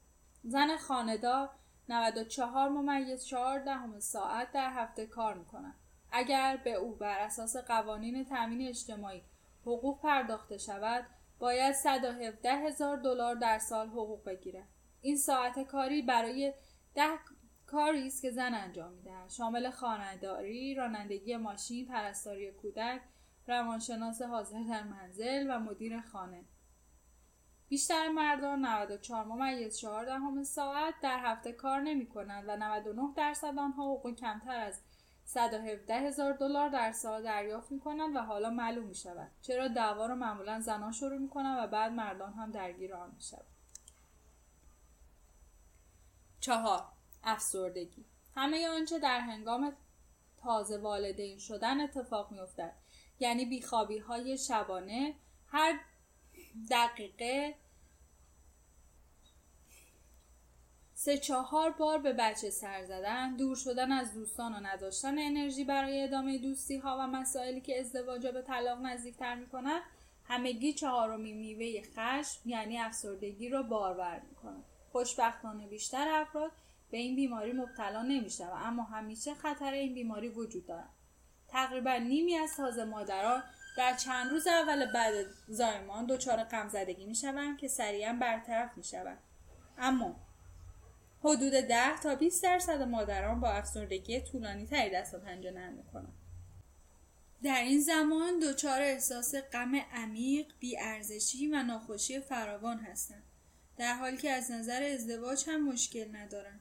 [0.43, 1.49] زن خاندار
[1.89, 5.76] 94 ممیز 4 دهم ساعت در هفته کار می‌کنند
[6.12, 9.24] اگر به او بر اساس قوانین تامین اجتماعی
[9.62, 11.06] حقوق پرداخته شود
[11.39, 14.68] باید 117 هزار دلار در سال حقوق بگیرد.
[15.01, 16.54] این ساعت کاری برای
[16.95, 17.18] ده
[17.74, 19.30] کاری است که زن انجام می‌دهد.
[19.30, 23.01] شامل خانهداری رانندگی ماشین پرستاری کودک
[23.47, 26.45] روانشناس حاضر در منزل و مدیر خانه.
[27.69, 33.59] بیشتر مردان 94 ممیز 4 دهم ساعت در هفته کار نمی کنند و 99 درصد
[33.59, 34.82] آنها حقوق کمتر از
[35.26, 40.05] 117 هزار دلار در سال دریافت می کنند و حالا معلوم می شود چرا دعوا
[40.05, 43.45] را معمولا زنان شروع می کنند و بعد مردان هم درگیر آن می شود.
[46.39, 46.93] چهار.
[47.24, 48.05] افسردگی.
[48.36, 49.74] همه آنچه در هنگام
[50.38, 52.74] تازه والدین شدن اتفاق می افتد
[53.19, 55.15] یعنی بیخوابی های شبانه
[55.47, 55.80] هر
[56.71, 57.55] دقیقه
[60.93, 66.03] سه چهار بار به بچه سر زدن دور شدن از دوستان و نداشتن انرژی برای
[66.03, 69.82] ادامه دوستی ها و مسائلی که ازدواج به طلاق نزدیکتر می‌کنن
[70.24, 74.63] همگی چهارمین میوه خشم یعنی افسردگی رو بارور می‌کنن.
[74.91, 76.51] خوشبختانه بیشتر افراد
[76.94, 80.89] به این بیماری مبتلا نمیشه اما همیشه خطر این بیماری وجود دارد.
[81.48, 83.44] تقریبا نیمی از تازه مادران
[83.78, 85.14] در چند روز اول بعد
[85.48, 89.18] زایمان دچار غمزدگی می‌شوند که سریعا برطرف می‌شوند.
[89.78, 90.16] اما
[91.20, 96.14] حدود 10 تا 20 درصد مادران با افسردگی طولانی تری دست و پنجه نرم می‌کنند.
[97.44, 103.24] در این زمان دچار احساس غم عمیق بیارزشی و ناخوشی فراوان هستند
[103.78, 106.60] در حالی که از نظر ازدواج هم مشکل ندارند.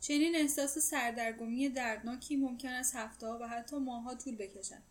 [0.00, 4.82] چنین احساس سردرگمی دردناکی ممکن است هفته و حتی ماهها طول بکشد.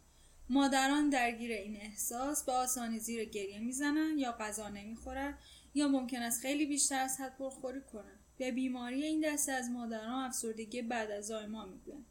[0.50, 5.38] مادران درگیر این احساس به آسانی زیر گریه می‌زنند یا غذا نمی‌خورند
[5.74, 8.20] یا ممکن است خیلی بیشتر از حد پرخوری کنند.
[8.38, 12.06] به بیماری این دسته از مادران افسردگی بعد از زایمان می‌گویند.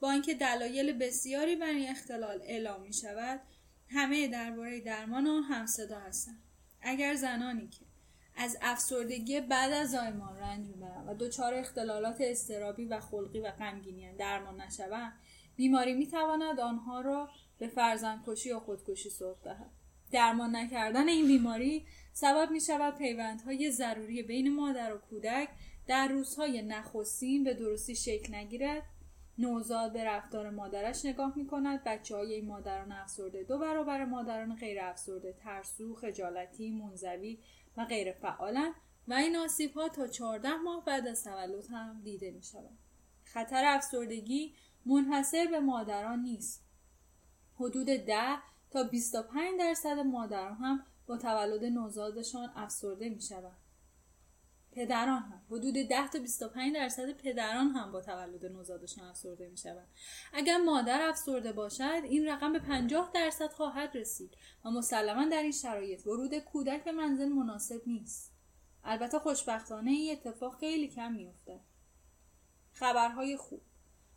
[0.00, 3.40] با اینکه دلایل بسیاری بر این اختلال اعلام می شود
[3.88, 6.42] همه درباره درمان آن هم صدا هستند.
[6.82, 7.87] اگر زنانی که
[8.40, 14.12] از افسردگی بعد از زایمان رنج می‌برند و دچار اختلالات استرابی و خلقی و غمگینی
[14.12, 15.12] درمان نشوند
[15.56, 17.28] بیماری می‌تواند آنها را
[17.58, 19.70] به فرزندکشی یا خودکشی سوق دهد.
[20.12, 25.48] درمان نکردن این بیماری سبب می شود پیوندهای ضروری بین مادر و کودک
[25.86, 28.82] در روزهای نخستین به درستی شکل نگیرد.
[29.38, 34.80] نوزاد به رفتار مادرش نگاه می کند بچه های مادران افسرده دو برابر مادران غیر
[34.80, 37.38] افسرده ترسو خجالتی منزوی
[37.78, 38.72] و غیر فعالن
[39.08, 42.78] و این آسیب ها تا 14 ماه بعد از تولد هم دیده می شود.
[43.24, 44.54] خطر افسردگی
[44.86, 46.64] منحصر به مادران نیست
[47.54, 48.38] حدود 10
[48.70, 53.67] تا 25 درصد مادران هم با تولد نوزادشان افسرده می شود.
[54.78, 55.42] پدران هم.
[55.50, 59.86] حدود 10 تا 25 درصد پدران هم با تولد نوزادشان افسرده می شود.
[60.32, 65.52] اگر مادر افسرده باشد این رقم به 50 درصد خواهد رسید و مسلما در این
[65.52, 68.32] شرایط ورود کودک به منزل مناسب نیست.
[68.84, 71.60] البته خوشبختانه این اتفاق خیلی کم میافته.
[72.72, 73.60] خبرهای خوب.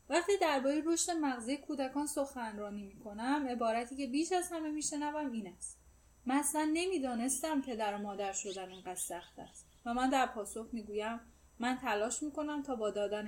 [0.09, 5.47] وقتی درباره رشد مغزی کودکان سخنرانی می کنم عبارتی که بیش از همه میشنوم این
[5.47, 5.78] است.
[6.26, 9.70] مثلا نمی‌دانستم پدر و مادر شدن اینقدر سخت است.
[9.86, 11.20] و من در پاسخ می‌گویم
[11.60, 13.28] من تلاش می‌کنم تا با دادن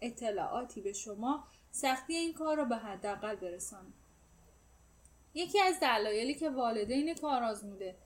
[0.00, 3.92] اطلاعاتی به شما سختی این کار را به حداقل برسانم.
[5.34, 7.96] یکی از دلایلی که والدین کار آزموده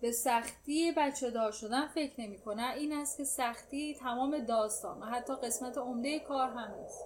[0.00, 2.38] به سختی بچه دار شدن فکر نمی
[2.76, 7.04] این است که سختی تمام داستان و حتی قسمت عمده کار هم است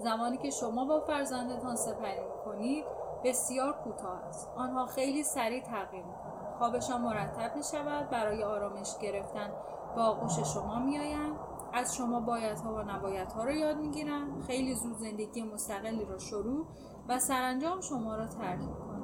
[0.00, 2.84] زمانی که شما با فرزندتان سپری کنید
[3.24, 4.48] بسیار کوتاه است.
[4.56, 6.25] آنها خیلی سریع تغییر می‌کنند.
[6.58, 9.50] خوابشان مرتب می شود برای آرامش گرفتن.
[9.96, 11.36] با آغوش شما میآیند.
[11.74, 14.44] از شما بایدها و نبایدها را یاد می‌گیرند.
[14.46, 16.66] خیلی زود زندگی مستقلی را شروع
[17.08, 19.02] و سرانجام شما را ترک می‌کنند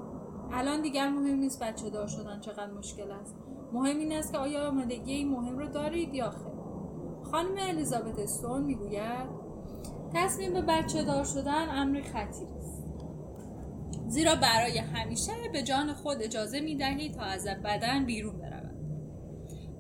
[0.53, 3.37] الان دیگر مهم نیست بچه دار شدن چقدر مشکل است.
[3.73, 6.53] مهم این است که آیا آمادگی این مهم را دارید یا خیر.
[7.31, 9.29] خانم الیزابت استون می‌گوید
[10.15, 12.49] تصمیم به بچه دار شدن امری خطیر
[14.13, 18.77] زیرا برای همیشه به جان خود اجازه می دهید تا از بدن بیرون برود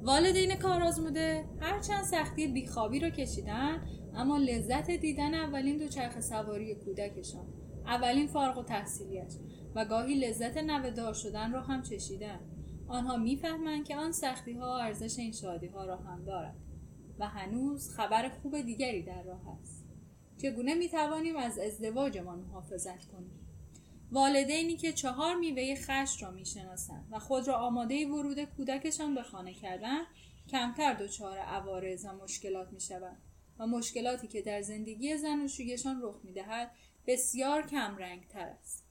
[0.02, 3.80] والدین کار آزموده هرچند سختی بیخوابی را کشیدن
[4.14, 7.46] اما لذت دیدن اولین دوچرخه سواری کودکشان
[7.86, 9.32] اولین فارغ و تحصیلیش
[9.74, 12.40] و گاهی لذت نوه شدن را هم چشیدن.
[12.88, 16.56] آنها می‌فهمند که آن سختی ها ارزش این شادی ها را هم دارد
[17.18, 19.84] و هنوز خبر خوب دیگری در راه است.
[20.42, 23.41] چگونه می توانیم از ازدواجمان محافظت کنیم؟
[24.12, 29.54] والدینی که چهار میوه خش را می‌شناسند و خود را آماده ورود کودکشان به خانه
[29.54, 30.00] کردن
[30.48, 33.22] کمتر دچار عوارض و مشکلات می شوند
[33.58, 36.70] و مشکلاتی که در زندگی زن و شویشان رخ می دهد
[37.06, 38.84] بسیار کم رنگ تر است.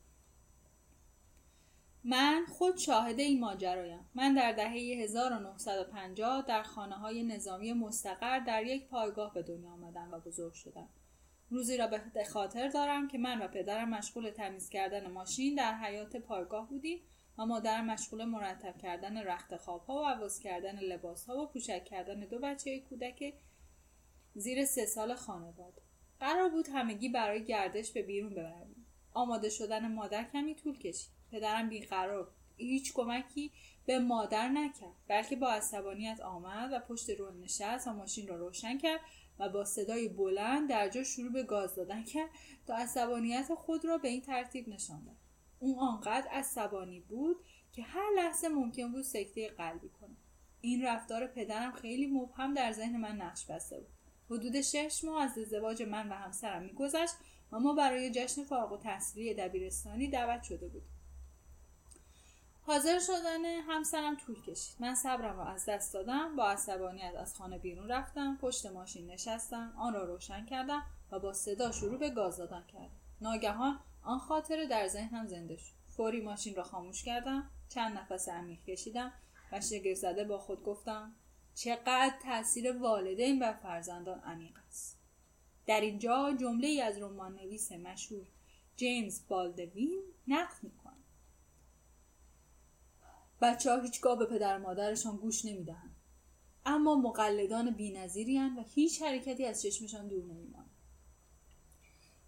[2.03, 4.09] من خود شاهد این ماجرایم.
[4.15, 10.09] من در دهه 1950 در خانه های نظامی مستقر در یک پایگاه به دنیا آمدم
[10.11, 10.89] و بزرگ شدم.
[11.51, 16.17] روزی را به خاطر دارم که من و پدرم مشغول تمیز کردن ماشین در حیات
[16.17, 16.99] پایگاه بودیم
[17.37, 21.85] و مادرم مشغول مرتب کردن رخت خواب ها و عوض کردن لباس ها و پوشک
[21.85, 23.33] کردن دو بچه کودک
[24.33, 25.81] زیر سه سال خانواده.
[26.19, 31.11] قرار بود همگی برای گردش به بیرون ببریم آماده شدن مادر کمی طول کشید.
[31.31, 33.51] پدرم بیقرار هیچ کمکی
[33.85, 38.77] به مادر نکرد بلکه با عصبانیت آمد و پشت رول نشست و ماشین را روشن
[38.77, 38.99] کرد
[39.41, 42.29] و با صدای بلند در جا شروع به گاز دادن کرد
[42.67, 45.15] تا عصبانیت خود را به این ترتیب نشان دهد
[45.59, 47.37] اون آنقدر عصبانی بود
[47.71, 50.15] که هر لحظه ممکن بود سکته قلبی کنه.
[50.61, 53.89] این رفتار پدرم خیلی مبهم در ذهن من نقش بسته بود.
[54.29, 57.13] حدود شش ماه از ازدواج من و همسرم میگذشت
[57.51, 61.00] و ما برای جشن فارغ التحصیلی دبیرستانی دعوت شده بودیم.
[62.71, 64.75] حاضر شدن همسرم طول کشید.
[64.79, 69.73] من صبرم را از دست دادم با عصبانیت از خانه بیرون رفتم پشت ماشین نشستم
[69.77, 72.99] آن را روشن کردم و با صدا شروع به گاز دادن کردم.
[73.21, 75.73] ناگهان آن خاطره در ذهنم زنده شد.
[75.89, 79.13] فوری ماشین را خاموش کردم چند نفس عمیق کشیدم
[79.51, 81.15] و شگفت زده با خود گفتم
[81.55, 84.97] چقدر تاثیر والدین بر فرزندان عمیق است.
[85.65, 88.27] در اینجا جمله ای از رمان نویس مشهور
[88.75, 90.67] جیمز بالدوین نقل
[93.41, 95.95] بچه ها هیچگاه به پدر مادرشان گوش نمی‌دهند.
[96.65, 100.69] اما مقلدان بینظیری و هیچ حرکتی از چشمشان دور نمیمانند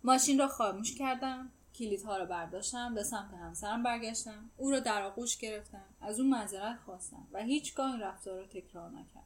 [0.04, 5.38] ماشین را خاموش کردم کلیدها را برداشتم به سمت همسرم برگشتم او را در آغوش
[5.38, 9.24] گرفتم از او معذرت خواستم و هیچگاه این رفتار را تکرار نکرد.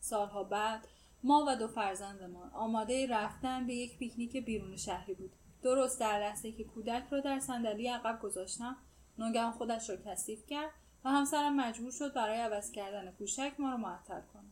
[0.00, 0.88] سالها بعد
[1.22, 5.32] ما و دو فرزندمان آماده رفتن به یک پیکنیک بیرون شهری بود.
[5.62, 8.76] درست در لحظه که کودک را در صندلی عقب گذاشتم
[9.18, 10.70] ناگهان خودش را کثیف کرد
[11.04, 14.50] و همسرم مجبور شد برای عوض کردن پوشک ما را معطل کنه.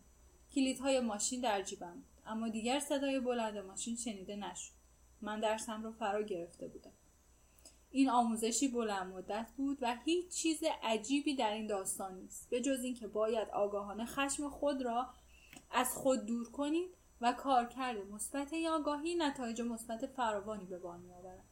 [0.55, 4.73] کلیدهای ماشین در جیبم بود اما دیگر صدای بلند ماشین شنیده نشد.
[5.21, 6.93] من درسم را فرا گرفته بودم.
[7.91, 12.51] این آموزشی بلند مدت بود و هیچ چیز عجیبی در این داستان نیست.
[12.51, 15.07] به جز اینکه باید آگاهانه خشم خود را
[15.71, 16.91] از خود دور کنید
[17.21, 21.45] و کارکرد مثبت یا آگاهی نتایج مثبت فراوانی به بار میآورد.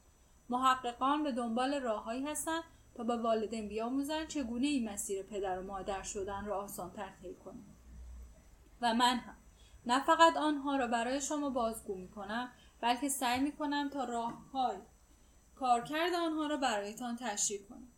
[0.48, 2.62] محققان به دنبال راههایی هستند
[2.94, 7.76] تا به والدین بیاموزند چگونه این مسیر پدر و مادر شدن را آسانتر طی کنند
[8.80, 9.36] و من هم.
[9.86, 14.76] نه فقط آنها را برای شما بازگو می کنم بلکه سعی می کنم تا راههای
[15.54, 17.88] کارکرد آنها را برایتان تشریح کنم.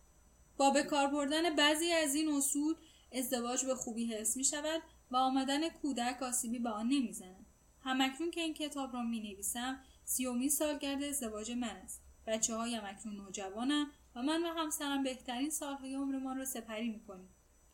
[0.57, 2.74] با به کار بردن بعضی از این اصول
[3.12, 7.47] ازدواج به خوبی حفظ می شود و آمدن کودک آسیبی به آن نمی‌زند.
[7.80, 12.03] همکنون که این کتاب را می نویسم سیومی سالگرد ازدواج من است.
[12.26, 17.28] بچه هایم اکنون نوجوانم و من و همسرم بهترین سالهای عمرمان را سپری می‌کنیم.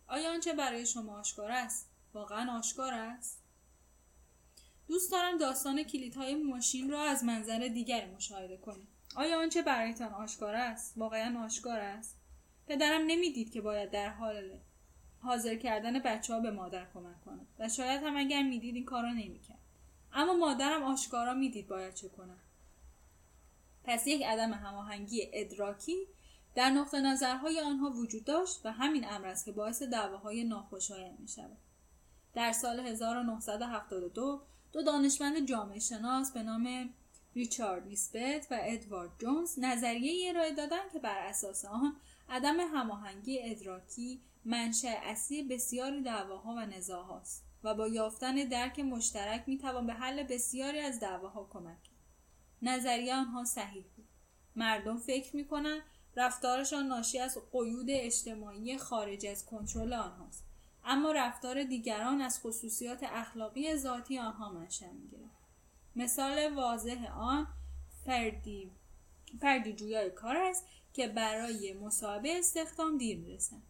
[0.06, 3.42] آیا آنچه برای شما آشکار است واقعا آشکار است؟
[4.88, 8.88] دوست دارم داستان کلیدهای ماشین را از منظر دیگری مشاهده کنیم.
[9.16, 12.16] آیا آنچه برایتان آشکار است واقعا آشکار است؟
[12.66, 14.58] پدرم نمی‌دید که باید در حال
[15.20, 19.02] حاضر کردن بچه ها به مادر کمک کنه و شاید هم اگر می‌دید این کار
[19.02, 19.58] را نمی‌کرد.
[20.12, 22.38] اما مادرم آشکارا می‌دید باید چه کنم
[23.84, 26.06] پس یک عدم هماهنگی ادراکی
[26.58, 31.28] در نقطه نظرهای آنها وجود داشت و همین امر است که باعث دعواهای ناخوشایند می
[31.28, 31.58] شود.
[32.34, 34.42] در سال 1972
[34.72, 36.90] دو دانشمند جامعه شناس به نام
[37.34, 41.96] ریچارد نیسبت و ادوارد جونز نظریه ارائه دادند که بر اساس آن
[42.28, 49.86] عدم هماهنگی ادراکی منشأ اصلی بسیاری دعواها و نزاعهاست و با یافتن درک مشترک می‌توان
[49.86, 51.94] به حل بسیاری از دعواها کمک کرد
[52.62, 54.08] نظریه آنها صحیح بود
[54.56, 55.82] مردم فکر می‌کنند
[56.18, 60.44] رفتارشان ناشی از قیود اجتماعی خارج از کنترل آنهاست.
[60.84, 65.30] اما رفتار دیگران از خصوصیات اخلاقی ذاتی آنها منشأ می‌گیرد.
[65.96, 67.46] مثال واضح آن
[68.04, 68.70] فردی
[69.40, 73.62] فردی جویای کار است که برای مصاحبه استخدام دیر می‌رسند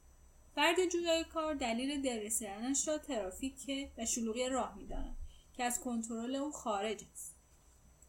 [0.54, 5.16] فرد جویای کار دلیل دیر رسیدنش را ترافیک و شلوغی راه می‌داند
[5.52, 7.36] که از کنترل او خارج است.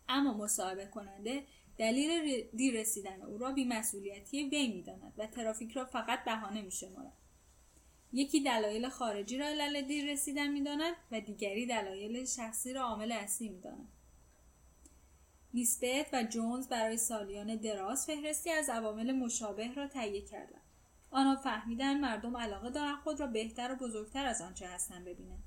[0.10, 1.44] اما مصاحبه کننده
[1.80, 7.14] دلیل دیر رسیدن او را بیمسئولیتی وی می‌داند و ترافیک را فقط بهانه میشمارد.
[8.14, 13.50] یکی دلایل خارجی را علل دیر رسیدن می‌داند و دیگری دلایل شخصی را عامل اصلی
[13.50, 13.88] می‌داند.
[15.54, 20.62] نیسبت و جونز برای سالیان دراز فهرستی از عوامل مشابه را تهیه کردند.
[21.12, 25.44] آنها فهمیدن مردم علاقه دارند خود را بهتر و بزرگتر از آنچه هستند ببینند.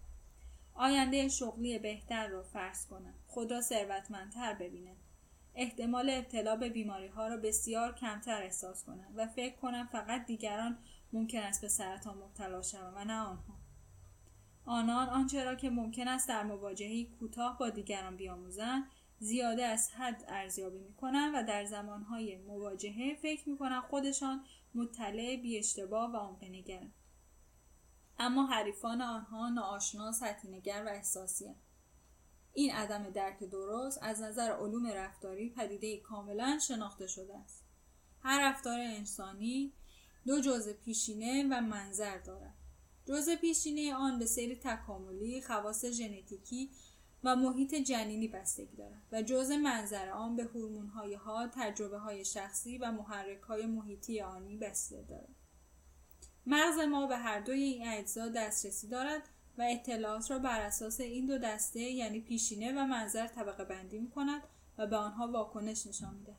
[0.74, 3.18] آینده شغلی بهتر را فرض کنند.
[3.26, 4.96] خود را ثروتمندتر ببینند.
[5.54, 10.78] احتمال ابتلا به بیماری ها را بسیار کمتر احساس کنند و فکر کنم فقط دیگران
[11.12, 13.58] ممکن است به سرطان مبتلا شوند و نه آنها.
[14.64, 18.84] آنان آنچه را که ممکن است در مواجهه کوتاه با دیگران بیاموزند
[19.18, 24.44] زیاده از حد ارزیابی می‌کنن و در زمانهای مواجهه فکر می‌کنن خودشان
[24.74, 26.92] مطلع بی اشتباه و عمقنگرن
[28.18, 31.54] اما حریفان آنها ناآشنا سطحینگر و احساسی
[32.54, 37.64] این عدم درک درست از نظر علوم رفتاری پدیده کاملا شناخته شده است.
[38.20, 39.72] هر رفتار انسانی
[40.26, 42.54] دو جزء پیشینه و منظر دارد.
[43.06, 46.70] جزء پیشینه آن به سیر تکاملی خواص ژنتیکی
[47.24, 52.78] و محیط جنینی بستگی دارد و جزء منظر آن به هورمون‌های ها تجربه های شخصی
[52.78, 55.34] و محرک های محیطی آنی بسته دارد.
[56.46, 59.22] مغز ما به هر دوی این اجزا دسترسی دارد
[59.58, 64.10] و اطلاعات را بر اساس این دو دسته یعنی پیشینه و منظر طبقه بندی می
[64.10, 64.42] کند
[64.78, 66.36] و به آنها واکنش نشان می دهد.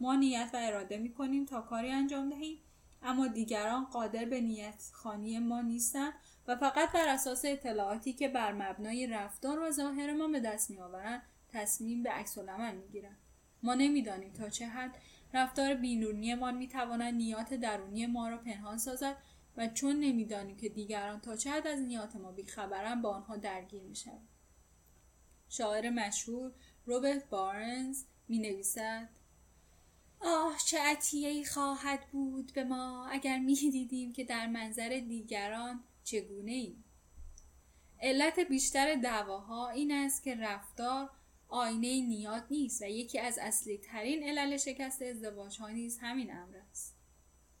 [0.00, 2.58] ما نیت و اراده می کنیم تا کاری انجام دهیم
[3.02, 6.12] اما دیگران قادر به نیت خانی ما نیستند
[6.48, 10.80] و فقط بر اساس اطلاعاتی که بر مبنای رفتار و ظاهر ما به دست می
[10.80, 11.22] آورند
[11.52, 13.16] تصمیم به عکس العمل می گیرند.
[13.62, 14.94] ما نمی‌دانیم تا چه حد
[15.34, 19.16] رفتار بینورنیمان می تواند نیات درونی ما را پنهان سازد
[19.56, 23.96] و چون نمی‌دانیم که دیگران تا چه از نیات ما بیخبرند با آنها درگیر می
[23.96, 24.28] شود.
[25.48, 26.52] شاعر مشهور
[26.86, 29.08] روبرت بارنز می نویسد
[30.20, 36.52] آه چه عطیه خواهد بود به ما اگر می دیدیم که در منظر دیگران چگونه
[36.52, 36.84] ایم.
[38.00, 41.10] علت بیشتر دعواها این است که رفتار
[41.48, 46.56] آینه نیات نیست و یکی از اصلی ترین علل شکست ازدواج ها نیز همین امر
[46.70, 46.93] است.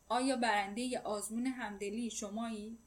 [0.08, 2.78] آیا برنده آزمون همدلی شمایی؟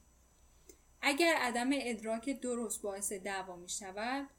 [1.02, 4.30] اگر عدم ادراک درست باعث دعوا می شود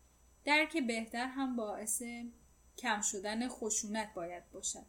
[0.44, 2.02] درک بهتر هم باعث
[2.78, 4.86] کم شدن خشونت باید باشد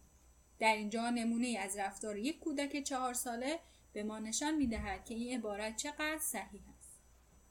[0.60, 3.60] در اینجا نمونه از رفتار یک کودک چهار ساله
[3.94, 7.00] به ما نشان می دهد که این عبارت چقدر صحیح است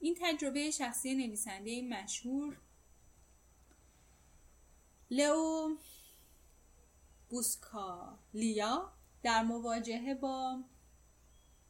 [0.01, 2.57] این تجربه شخصی نویسنده مشهور
[5.11, 5.77] لئو
[7.29, 8.93] بوسکالیا
[9.29, 10.59] در مواجهه با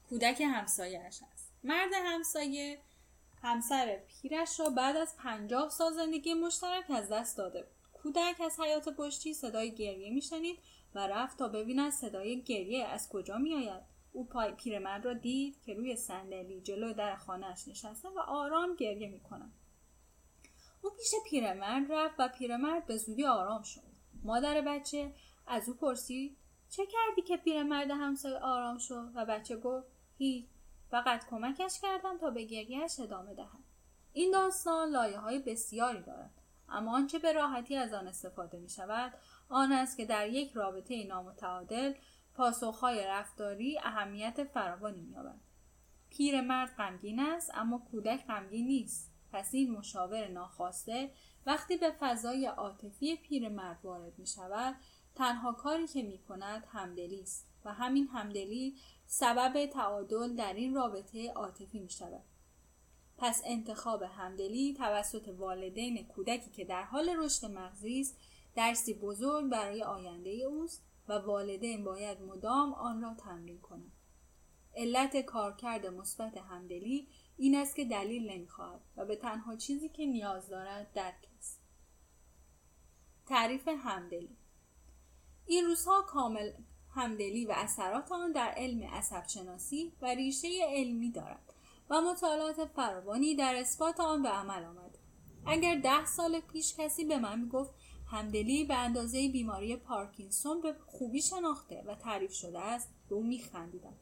[0.09, 2.79] کودک همسایهش است مرد همسایه
[3.43, 8.03] همسر پیرش را بعد از پنجاه سال زندگی مشترک از دست داده بود.
[8.03, 10.59] کودک از حیات پشتی صدای گریه میشنید
[10.95, 13.83] و رفت تا ببیند صدای گریه از کجا میآید.
[14.13, 19.09] او پای پیرمرد را دید که روی صندلی جلو در خانهاش نشسته و آرام گریه
[19.09, 19.53] می‌کند.
[20.83, 23.89] او پیش پیرمرد رفت و پیرمرد به زودی آرام شد.
[24.23, 25.13] مادر بچه
[25.47, 26.37] از او پرسید
[26.71, 29.87] چه کردی که پیرمرد همسایه آرام شد و بچه گفت
[30.19, 30.47] هیچ.
[30.91, 33.65] فقط کمکش کردم تا به گریهش ادامه دهد
[34.13, 36.31] این داستان لایه های بسیاری دارد.
[36.69, 39.13] اما آنچه به راحتی از آن استفاده می شود
[39.49, 41.95] آن است که در یک رابطه نامتعادل
[42.35, 45.41] پاسخهای رفتاری اهمیت فراوانی مییابد.
[46.11, 49.13] پیرمرد غمگین است اما کودک غمگین نیست.
[49.33, 51.11] پس این مشاور ناخواسته
[51.47, 54.77] وقتی به فضای عاطفی پیرمرد وارد می شود
[55.19, 61.33] تنها کاری که می کند همدلی است و همین همدلی سبب تعادل در این رابطه
[61.33, 62.25] عاطفی می شود.
[63.17, 68.17] پس انتخاب همدلی توسط والدین کودکی که در حال رشد مغزی است
[68.55, 73.93] درسی بزرگ برای آینده اوست و والدین باید مدام آن را تمرین کنند.
[74.75, 80.49] علت کارکرد مثبت همدلی این است که دلیل نمی‌خواهد و به تنها چیزی که نیاز
[80.49, 81.61] دارد درک است.
[83.27, 84.37] تعریف همدلی
[85.49, 86.53] این روزها کامل
[86.95, 91.55] همدلی و اثرات آن در علم عصب شناسی و ریشه علمی دارد
[91.91, 94.99] و مطالعات فراوانی در اثبات آن به عمل آمد.
[95.47, 97.71] اگر ده سال پیش کسی به من می‌گفت
[98.11, 103.97] همدلی به اندازه بیماری پارکینسون به خوبی شناخته و تعریف شده است به او میخندیدم.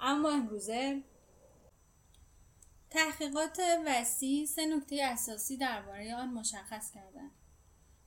[0.00, 1.02] اما امروزه
[2.90, 7.30] تحقیقات وسیع سه نکته اساسی درباره آن مشخص کردند.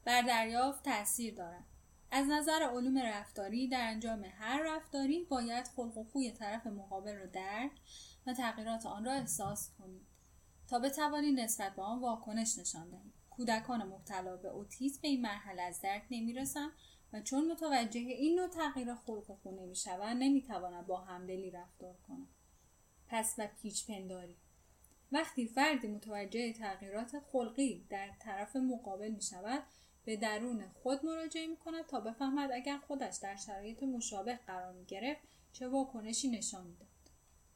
[0.05, 1.72] بر دریافت تاثیر دارد.
[2.15, 7.25] از نظر علوم رفتاری در انجام هر رفتاری باید خلق و خوی طرف مقابل را
[7.25, 7.71] درک
[8.27, 10.07] و تغییرات آن را احساس کنید
[10.67, 13.13] تا بتوانید نسبت به آن واکنش نشان دهید.
[13.29, 16.71] کودکان مبتلا به اوتیسم به این مرحله از درک نمی‌رسند
[17.13, 22.29] و چون متوجه این نوع تغییر خلق و خو نمی‌شوند نمی‌توانند با همدلی رفتار کنند.
[23.07, 24.37] پس و پیچ پنداری.
[25.11, 29.63] وقتی فردی متوجه تغییرات خلقی در طرف مقابل می شود
[30.05, 34.85] به درون خود مراجعه می کند تا بفهمد اگر خودش در شرایط مشابه قرار می
[34.85, 35.21] گرفت
[35.53, 36.87] چه واکنشی نشان می‌داد.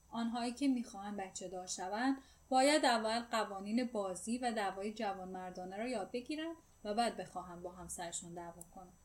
[0.10, 2.18] آنهایی که می‌خواهند بچه دار شوند
[2.50, 8.34] باید اول قوانین بازی و دعوای جوانمردانه را یاد بگیرند و بعد بخواهند با همسرشان
[8.34, 8.98] دعوا کنند.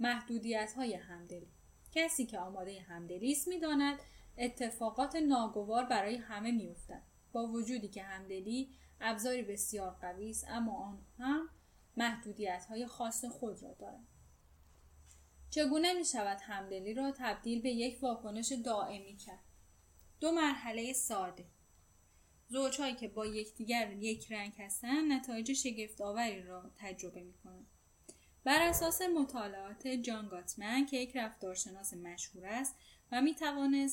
[0.00, 1.48] محدودیت های همدلی.
[1.92, 3.98] کسی که آماده همدلی است می‌داند
[4.38, 7.02] اتفاقات ناگوار برای همه میافتد.
[7.32, 11.48] با وجودی که همدلی ابزاری بسیار قوی است اما آن هم
[11.96, 14.06] محدودیت های خاص خود را دارد.
[15.50, 19.44] چگونه می شود همدلی را تبدیل به یک واکنش دائمی کرد؟
[20.20, 21.44] دو مرحله ساده
[22.48, 27.66] زوجهایی که با یکدیگر یک رنگ هستند نتایج شگفتآوری را تجربه می کنند.
[28.44, 32.76] بر اساس مطالعات جان گاتمن که یک رفتارشناس مشهور است
[33.12, 33.36] و می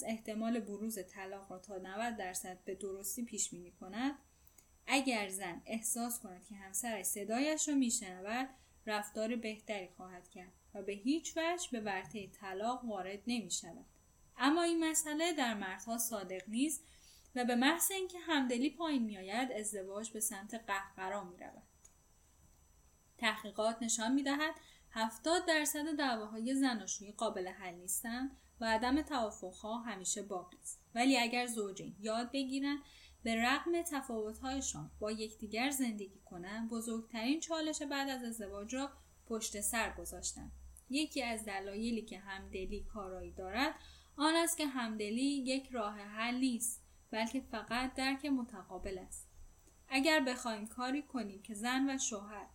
[0.05, 4.15] احتمال بروز طلاق را تا 90 درصد به درستی پیش بینی کند
[4.93, 8.49] اگر زن احساس کند که همسرش صدایش را میشنود
[8.87, 13.85] رفتار بهتری خواهد کرد و به هیچ وجه به ورطه طلاق وارد نمی شود.
[14.37, 16.83] اما این مسئله در مردها صادق نیست
[17.35, 21.63] و به محض اینکه همدلی پایین میآید ازدواج به سمت قهقرا می رود.
[23.17, 24.55] تحقیقات نشان می دهد
[24.91, 31.47] 70 درصد دعواهای زناشویی قابل حل نیستند و عدم توافقها همیشه باقی است ولی اگر
[31.47, 32.79] زوجین یاد بگیرند
[33.23, 38.89] به رغم تفاوتهایشان با یکدیگر زندگی کنند بزرگترین چالش بعد از ازدواج را
[39.25, 40.51] پشت سر گذاشتند.
[40.89, 43.75] یکی از دلایلی که همدلی کارایی دارد
[44.15, 49.27] آن است که همدلی یک راه حل نیست بلکه فقط درک متقابل است.
[49.87, 52.47] اگر بخواهیم کاری کنیم که زن و شوهر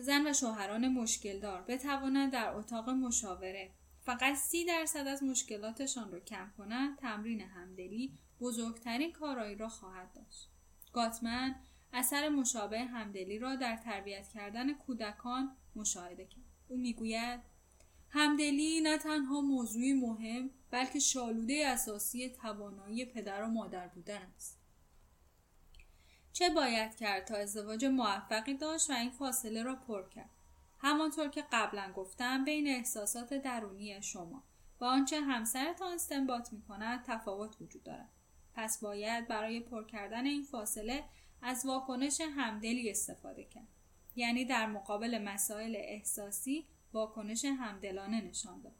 [0.00, 3.70] زن و شوهران مشکل دار بتوانند در اتاق مشاوره
[4.08, 10.48] فقط سی درصد از مشکلاتشان را کم کنند تمرین همدلی بزرگترین کارایی را خواهد داشت.
[10.92, 11.54] گاتمن
[11.92, 16.44] اثر مشابه همدلی را در تربیت کردن کودکان مشاهده کرد.
[16.68, 17.40] او می‌گوید
[18.08, 24.60] همدلی نه تنها موضوعی مهم بلکه شالوده اساسی توانایی پدر و مادر بودن است.
[26.32, 30.37] چه باید کرد تا ازدواج موفقی داشت و این فاصله را پر کرد؟
[30.78, 34.42] همانطور که قبلا گفتم بین احساسات درونی شما.
[34.80, 38.08] و آنچه همسرتان استنباط می کند تفاوت وجود دارد.
[38.54, 41.04] پس باید برای پر کردن این فاصله
[41.42, 43.68] از واکنش همدلی استفاده کرد.
[44.16, 48.74] یعنی در مقابل مسائل احساسی واکنش همدلانه نشان داد.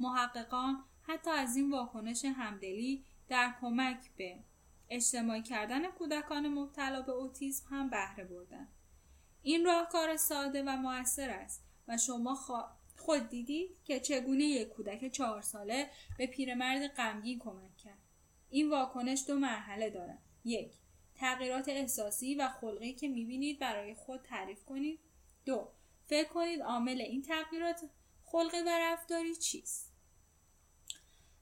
[0.00, 4.38] محققان حتی از این واکنش همدلی در کمک به
[4.88, 8.68] اجتماعی کردن کودکان مبتلا به اوتیسم هم بهره بردن
[9.46, 12.34] این راهکار ساده و موثر است و شما
[12.96, 17.98] خود دیدید که چگونه یک کودک چهار ساله به پیرمرد غمگین کمک کرد.
[18.50, 20.18] این واکنش دو مرحله دارد.
[20.44, 20.72] یک
[21.14, 25.00] تغییرات احساسی و خلقی که می‌بینید برای خود تعریف کنید.
[25.44, 25.68] دو
[26.04, 27.90] فکر کنید عامل این تغییرات
[28.24, 29.92] خلقی و رفتاری چیست.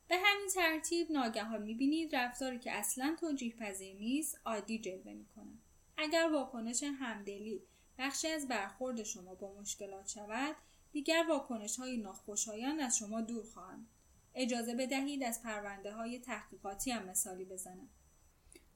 [0.08, 5.58] به همین ترتیب ناگهان می‌بینید رفتاری که اصلا توجیه پذیر نیست عادی جلوه می‌کنه
[5.96, 7.62] اگر واکنش همدلی
[7.98, 10.56] بخشی از برخورد شما با مشکلات شود
[10.92, 13.86] دیگر واکنش های ناخوشایند از شما دور خواهند.
[14.34, 17.88] اجازه بدهید از پرونده های تحقیقاتی هم مثالی بزنم.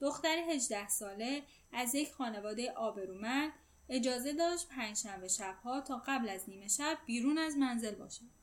[0.00, 1.42] دختر 18 ساله
[1.72, 3.52] از یک خانواده آبرومند
[3.88, 8.38] اجازه داشت پنجشنبه شبها تا قبل از نیمه شب بیرون از منزل باشد.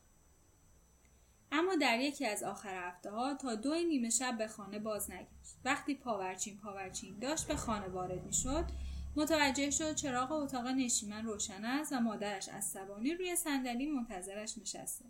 [1.52, 5.56] اما در یکی از آخر هفته ها تا دو نیمه شب به خانه باز نگشت.
[5.66, 8.66] وقتی پاورچین پاورچین داشت به خانه وارد می شد
[9.16, 15.06] متوجه شد چراغ اتاق نشیمن روشن است و مادرش از سبانی روی صندلی منتظرش نشسته.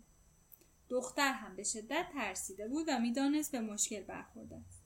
[0.88, 4.82] دختر هم به شدت ترسیده بود و می‌دانست به مشکل برخورده است.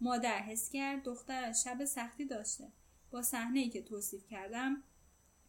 [0.00, 2.72] مادر حس کرد دخترش شب سختی داشته.
[3.10, 4.82] با صحنه که توصیف کردم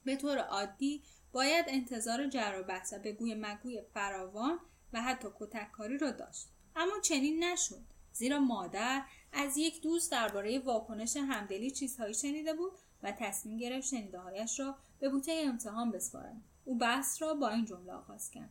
[0.03, 4.59] به طور عادی باید انتظار جر و به گوی مگوی فراوان
[4.93, 6.47] و حتی کتککاری را داشت.
[6.75, 7.81] اما چنین نشد.
[8.13, 12.71] زیرا مادر از یک دوست درباره واکنش همدلی چیزهایی شنیده بود
[13.03, 17.93] و تصمیم گرفت شنیدههایش را به بوته امتحان بسپارد او بحث را با این جمله
[17.93, 18.49] آغاز کرد.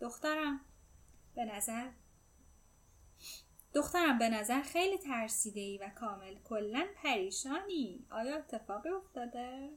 [0.00, 0.60] دخترم
[1.34, 1.90] به نظر
[3.74, 6.34] دخترم به نظر خیلی ترسیده ای و کامل.
[6.44, 8.06] کلا پریشانی.
[8.10, 9.70] آیا اتفاقی افتاده؟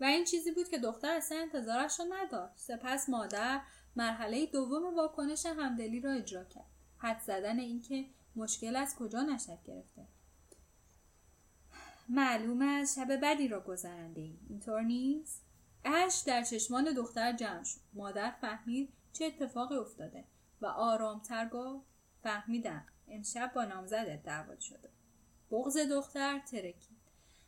[0.00, 2.58] و این چیزی بود که دختر اصلا انتظارش را نداشت.
[2.58, 3.60] سپس مادر
[3.96, 6.70] مرحله دوم واکنش همدلی را اجرا کرد.
[6.98, 8.06] حد زدن اینکه
[8.36, 10.06] مشکل از کجا نشد گرفته.
[12.12, 15.42] معلوم است شب بدی را گذرنده ای اینطور نیست؟
[15.84, 17.80] اش در چشمان دختر جمع شد.
[17.92, 20.24] مادر فهمید چه اتفاقی افتاده
[20.60, 21.86] و آرامتر گفت
[22.22, 22.86] فهمیدم.
[23.08, 24.88] امشب با نامزدت دعوت شده.
[25.50, 27.00] بغز دختر ترکید.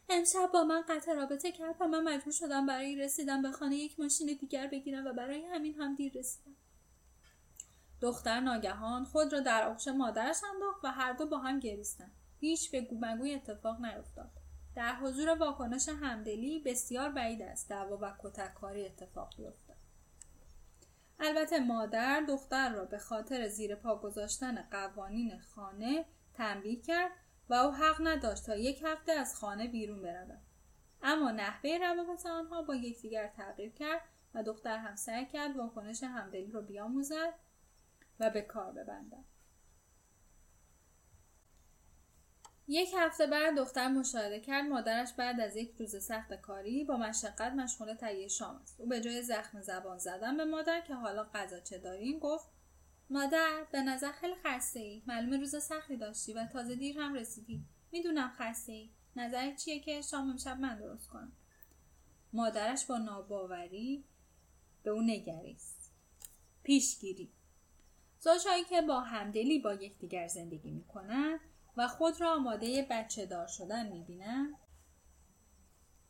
[0.09, 4.01] امشب با من قطع رابطه کرد و من مجبور شدم برای رسیدن به خانه یک
[4.01, 6.57] ماشین دیگر بگیرم و برای همین هم دیر رسیدم.
[8.01, 12.13] دختر ناگهان خود را در آغوش مادرش انداخت و هر دو با هم گریستند.
[12.41, 14.42] هیچ به گومگوی اتفاق نیفتاد.
[14.75, 19.77] در حضور واکنش همدلی بسیار بعید است دعوا و کتککاری اتفاق بیفتد.
[21.21, 26.05] البته مادر دختر را به خاطر زیر پا گذاشتن قوانین خانه
[26.35, 27.13] تنبیه کرد
[27.49, 30.41] و او حق نداشت تا یک هفته از خانه بیرون برود.
[31.03, 34.01] اما نحوه روابط آنها با یکدیگر تغییر کرد
[34.35, 37.35] و دختر هم سعی کرد واکنش همدلی رو بیاموزد
[38.21, 39.32] و به کار ببندد.
[42.73, 47.53] یک هفته بعد دختر مشاهده کرد مادرش بعد از یک روز سخت کاری با مشقت
[47.53, 48.81] مشغول تهیه شام است.
[48.81, 52.49] او به جای زخم زبان زدن به مادر که حالا غذا چه داریم گفت
[53.11, 57.65] مادر به نظر خیلی خسته ای معلومه روز سختی داشتی و تازه دیر هم رسیدی.
[57.93, 61.33] می‌دونم خسته ای نظرت چیه که شام امشب من درست کنم؟
[62.33, 64.05] مادرش با ناباوری
[64.83, 65.93] به او نگریست.
[66.63, 67.33] پیشگیری.
[68.21, 71.41] زوجهایی که با همدلی با یکدیگر زندگی می‌کنند
[71.77, 74.55] و خود را آماده بچه دار شدن می‌بینند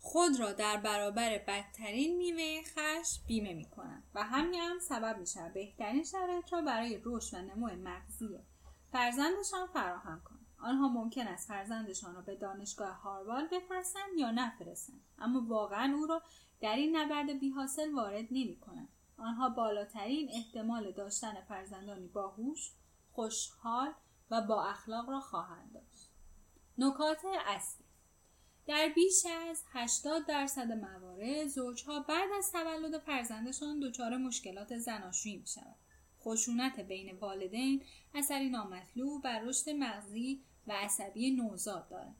[0.01, 6.05] خود را در برابر بدترین میوه خش بیمه می‌کنند و همین هم سبب میشه بهترین
[6.05, 8.39] شرایط را برای رشد و نمو مغزی
[8.93, 15.45] فرزندشان فراهم کنند آنها ممکن است فرزندشان را به دانشگاه هاروارد بفرستند یا نفرستند اما
[15.49, 16.23] واقعا او را
[16.61, 18.89] در این نبرد بیحاصل وارد نمی کنند.
[19.19, 22.73] آنها بالاترین احتمال داشتن فرزندانی باهوش،
[23.13, 23.95] خوشحال
[24.33, 26.11] و با اخلاق را خواهند داشت.
[26.79, 27.87] نکات اصلی
[28.67, 35.47] در بیش از 80 درصد موارد زوجها بعد از تولد فرزندشان دچار مشکلات زناشویی می
[35.47, 35.77] شود.
[36.21, 37.83] خشونت بین والدین
[38.15, 42.17] اثری نامطلوب بر رشد مغزی و عصبی نوزاد دارد.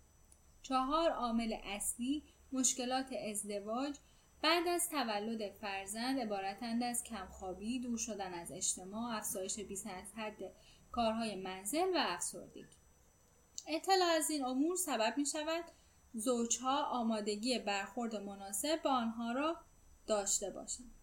[0.63, 3.97] چهار عامل اصلی مشکلات ازدواج
[4.43, 10.53] بعد از تولد فرزند عبارتند از کمخوابی، دور شدن از اجتماع، افزایش بیش از حد
[10.93, 12.67] کارهای منزل و افسردگی.
[13.69, 15.65] اطلاع از این امور سبب می شود
[16.15, 19.57] زوجها آمادگی برخورد مناسب با آنها را
[20.07, 20.95] داشته باشند.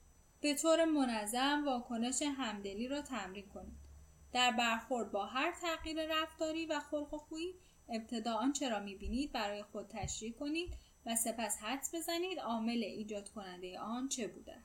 [0.41, 3.89] به طور منظم واکنش همدلی را تمرین کنید.
[4.33, 7.55] در برخورد با هر تغییر رفتاری و خلق و خویی
[7.89, 10.73] ابتدا آنچه را می‌بینید برای خود تشریح کنید
[11.05, 14.63] و سپس حدس بزنید عامل ایجاد کننده آن چه بوده